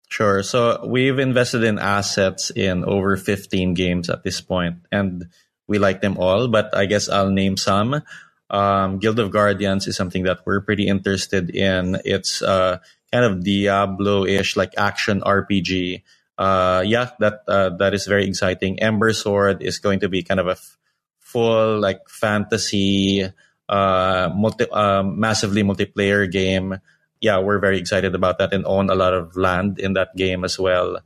[0.08, 0.42] Sure.
[0.42, 5.26] So we've invested in assets in over 15 games at this point, and
[5.68, 8.02] we like them all, but I guess I'll name some
[8.50, 11.98] um, Guild of Guardians is something that we're pretty interested in.
[12.04, 12.78] It's uh,
[13.12, 16.02] kind of Diablo-ish, like action RPG.
[16.36, 18.80] Uh, yeah, that uh, that is very exciting.
[18.80, 20.78] Ember Sword is going to be kind of a f-
[21.20, 23.22] full like fantasy,
[23.68, 26.80] uh, multi, uh, massively multiplayer game.
[27.20, 30.42] Yeah, we're very excited about that and own a lot of land in that game
[30.42, 30.98] as well.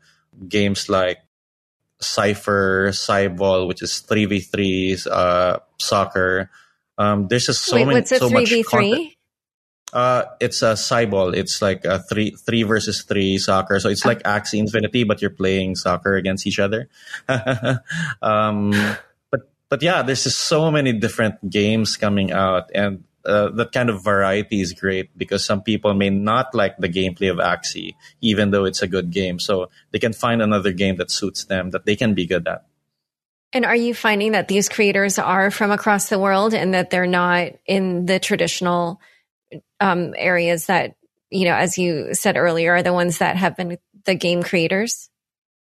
[0.48, 1.18] Games like
[2.00, 6.48] Cypher, Cyball, which is three v threes, uh, soccer
[6.98, 9.12] um, there's just so Wait, many, what's a so 3v3?
[9.92, 11.34] Uh, it's a cyball.
[11.34, 13.78] It's like a three three versus three soccer.
[13.78, 16.88] So it's like Axie Infinity, but you're playing soccer against each other.
[18.22, 18.72] um,
[19.30, 23.88] but but yeah, there's just so many different games coming out, and uh, that kind
[23.88, 28.50] of variety is great because some people may not like the gameplay of Axie, even
[28.50, 29.38] though it's a good game.
[29.38, 32.66] So they can find another game that suits them that they can be good at.
[33.54, 37.06] And are you finding that these creators are from across the world and that they're
[37.06, 39.00] not in the traditional
[39.78, 40.96] um, areas that,
[41.30, 45.08] you know, as you said earlier, are the ones that have been the game creators?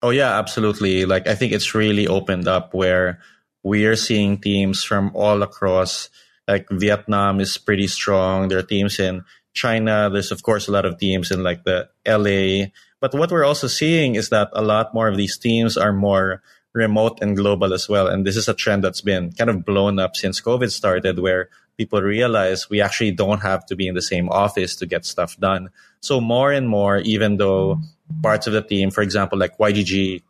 [0.01, 1.05] Oh, yeah, absolutely.
[1.05, 3.19] Like, I think it's really opened up where
[3.61, 6.09] we are seeing teams from all across.
[6.47, 8.47] Like, Vietnam is pretty strong.
[8.47, 9.23] There are teams in
[9.53, 10.09] China.
[10.11, 12.73] There's, of course, a lot of teams in like the LA.
[12.99, 16.41] But what we're also seeing is that a lot more of these teams are more
[16.73, 18.07] remote and global as well.
[18.07, 21.49] And this is a trend that's been kind of blown up since COVID started, where
[21.77, 25.37] people realize we actually don't have to be in the same office to get stuff
[25.39, 25.69] done.
[26.01, 27.79] So more and more, even though
[28.21, 30.21] parts of the team, for example, like YGG,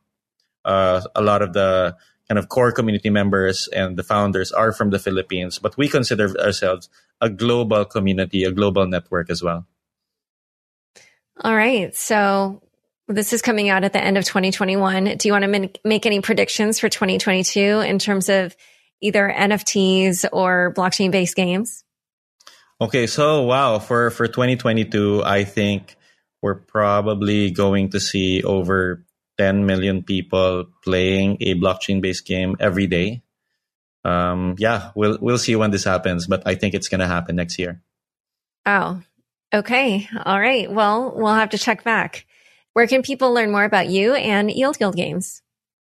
[0.65, 1.95] uh, a lot of the
[2.29, 6.33] kind of core community members and the founders are from the Philippines, but we consider
[6.39, 6.89] ourselves
[7.19, 9.67] a global community, a global network as well.
[11.41, 11.95] All right.
[11.95, 12.62] So
[13.14, 15.18] this is coming out at the end of 2021.
[15.18, 18.55] Do you want to make any predictions for 2022 in terms of
[19.01, 21.84] either NFTs or blockchain based games?
[22.82, 25.95] Okay, so wow, for for 2022, I think
[26.41, 29.05] we're probably going to see over
[29.38, 33.22] 10 million people playing a blockchain based game every day.
[34.03, 37.38] Um, yeah, we'll we'll see when this happens, but I think it's going to happen
[37.38, 37.82] next year.
[38.66, 39.01] Oh,
[39.53, 40.70] okay, all right.
[40.70, 42.26] Well, we'll have to check back.
[42.74, 45.41] Where can people learn more about you and Yield Guild Games?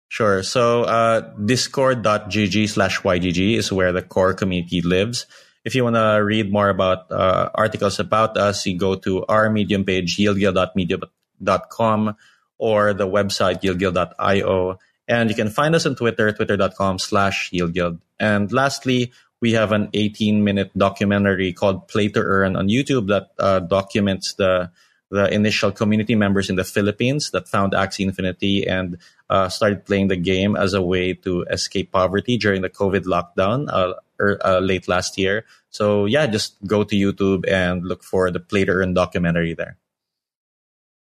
[0.09, 0.43] Sure.
[0.43, 5.25] So uh, discord.gg slash YGG is where the core community lives.
[5.65, 9.49] If you want to read more about uh, articles about us, you go to our
[9.49, 12.15] Medium page, yieldguild.medium.com
[12.59, 14.77] or the website yieldguild.io.
[15.07, 17.99] And you can find us on Twitter, twitter.com slash yieldguild.
[18.19, 23.31] And lastly, we have an 18 minute documentary called Play to Earn on YouTube that
[23.39, 24.69] uh, documents the
[25.13, 28.97] the initial community members in the Philippines that found Axie Infinity and
[29.29, 33.69] uh, started playing the game as a way to escape poverty during the COVID lockdown
[33.71, 35.45] uh, er, uh, late last year.
[35.69, 39.77] So yeah, just go to YouTube and look for the Play to Earn documentary there.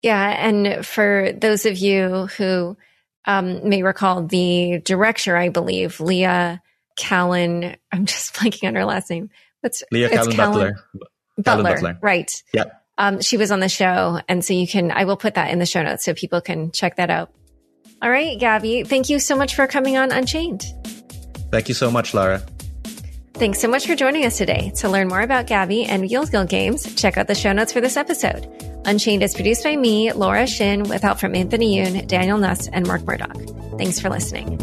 [0.01, 0.27] Yeah.
[0.45, 2.75] And for those of you who
[3.23, 6.61] um, may recall the director, I believe, Leah
[6.97, 9.29] Callon, I'm just blanking on her last name.
[9.61, 10.75] What's Leah Callon Butler.
[11.37, 11.73] Butler.
[11.75, 11.97] Butler.
[12.01, 12.43] Right.
[12.53, 12.65] Yeah.
[12.97, 14.19] Um, she was on the show.
[14.27, 16.71] And so you can, I will put that in the show notes so people can
[16.71, 17.31] check that out.
[18.01, 20.63] All right, Gabby, thank you so much for coming on Unchained.
[21.51, 22.41] Thank you so much, Lara.
[23.35, 24.71] Thanks so much for joining us today.
[24.77, 27.81] To learn more about Gabby and Yield Guild Games, check out the show notes for
[27.81, 28.47] this episode.
[28.85, 32.87] Unchained is produced by me, Laura Shin, with help from Anthony Yoon, Daniel Nuss, and
[32.87, 33.35] Mark Murdock.
[33.77, 34.57] Thanks for listening.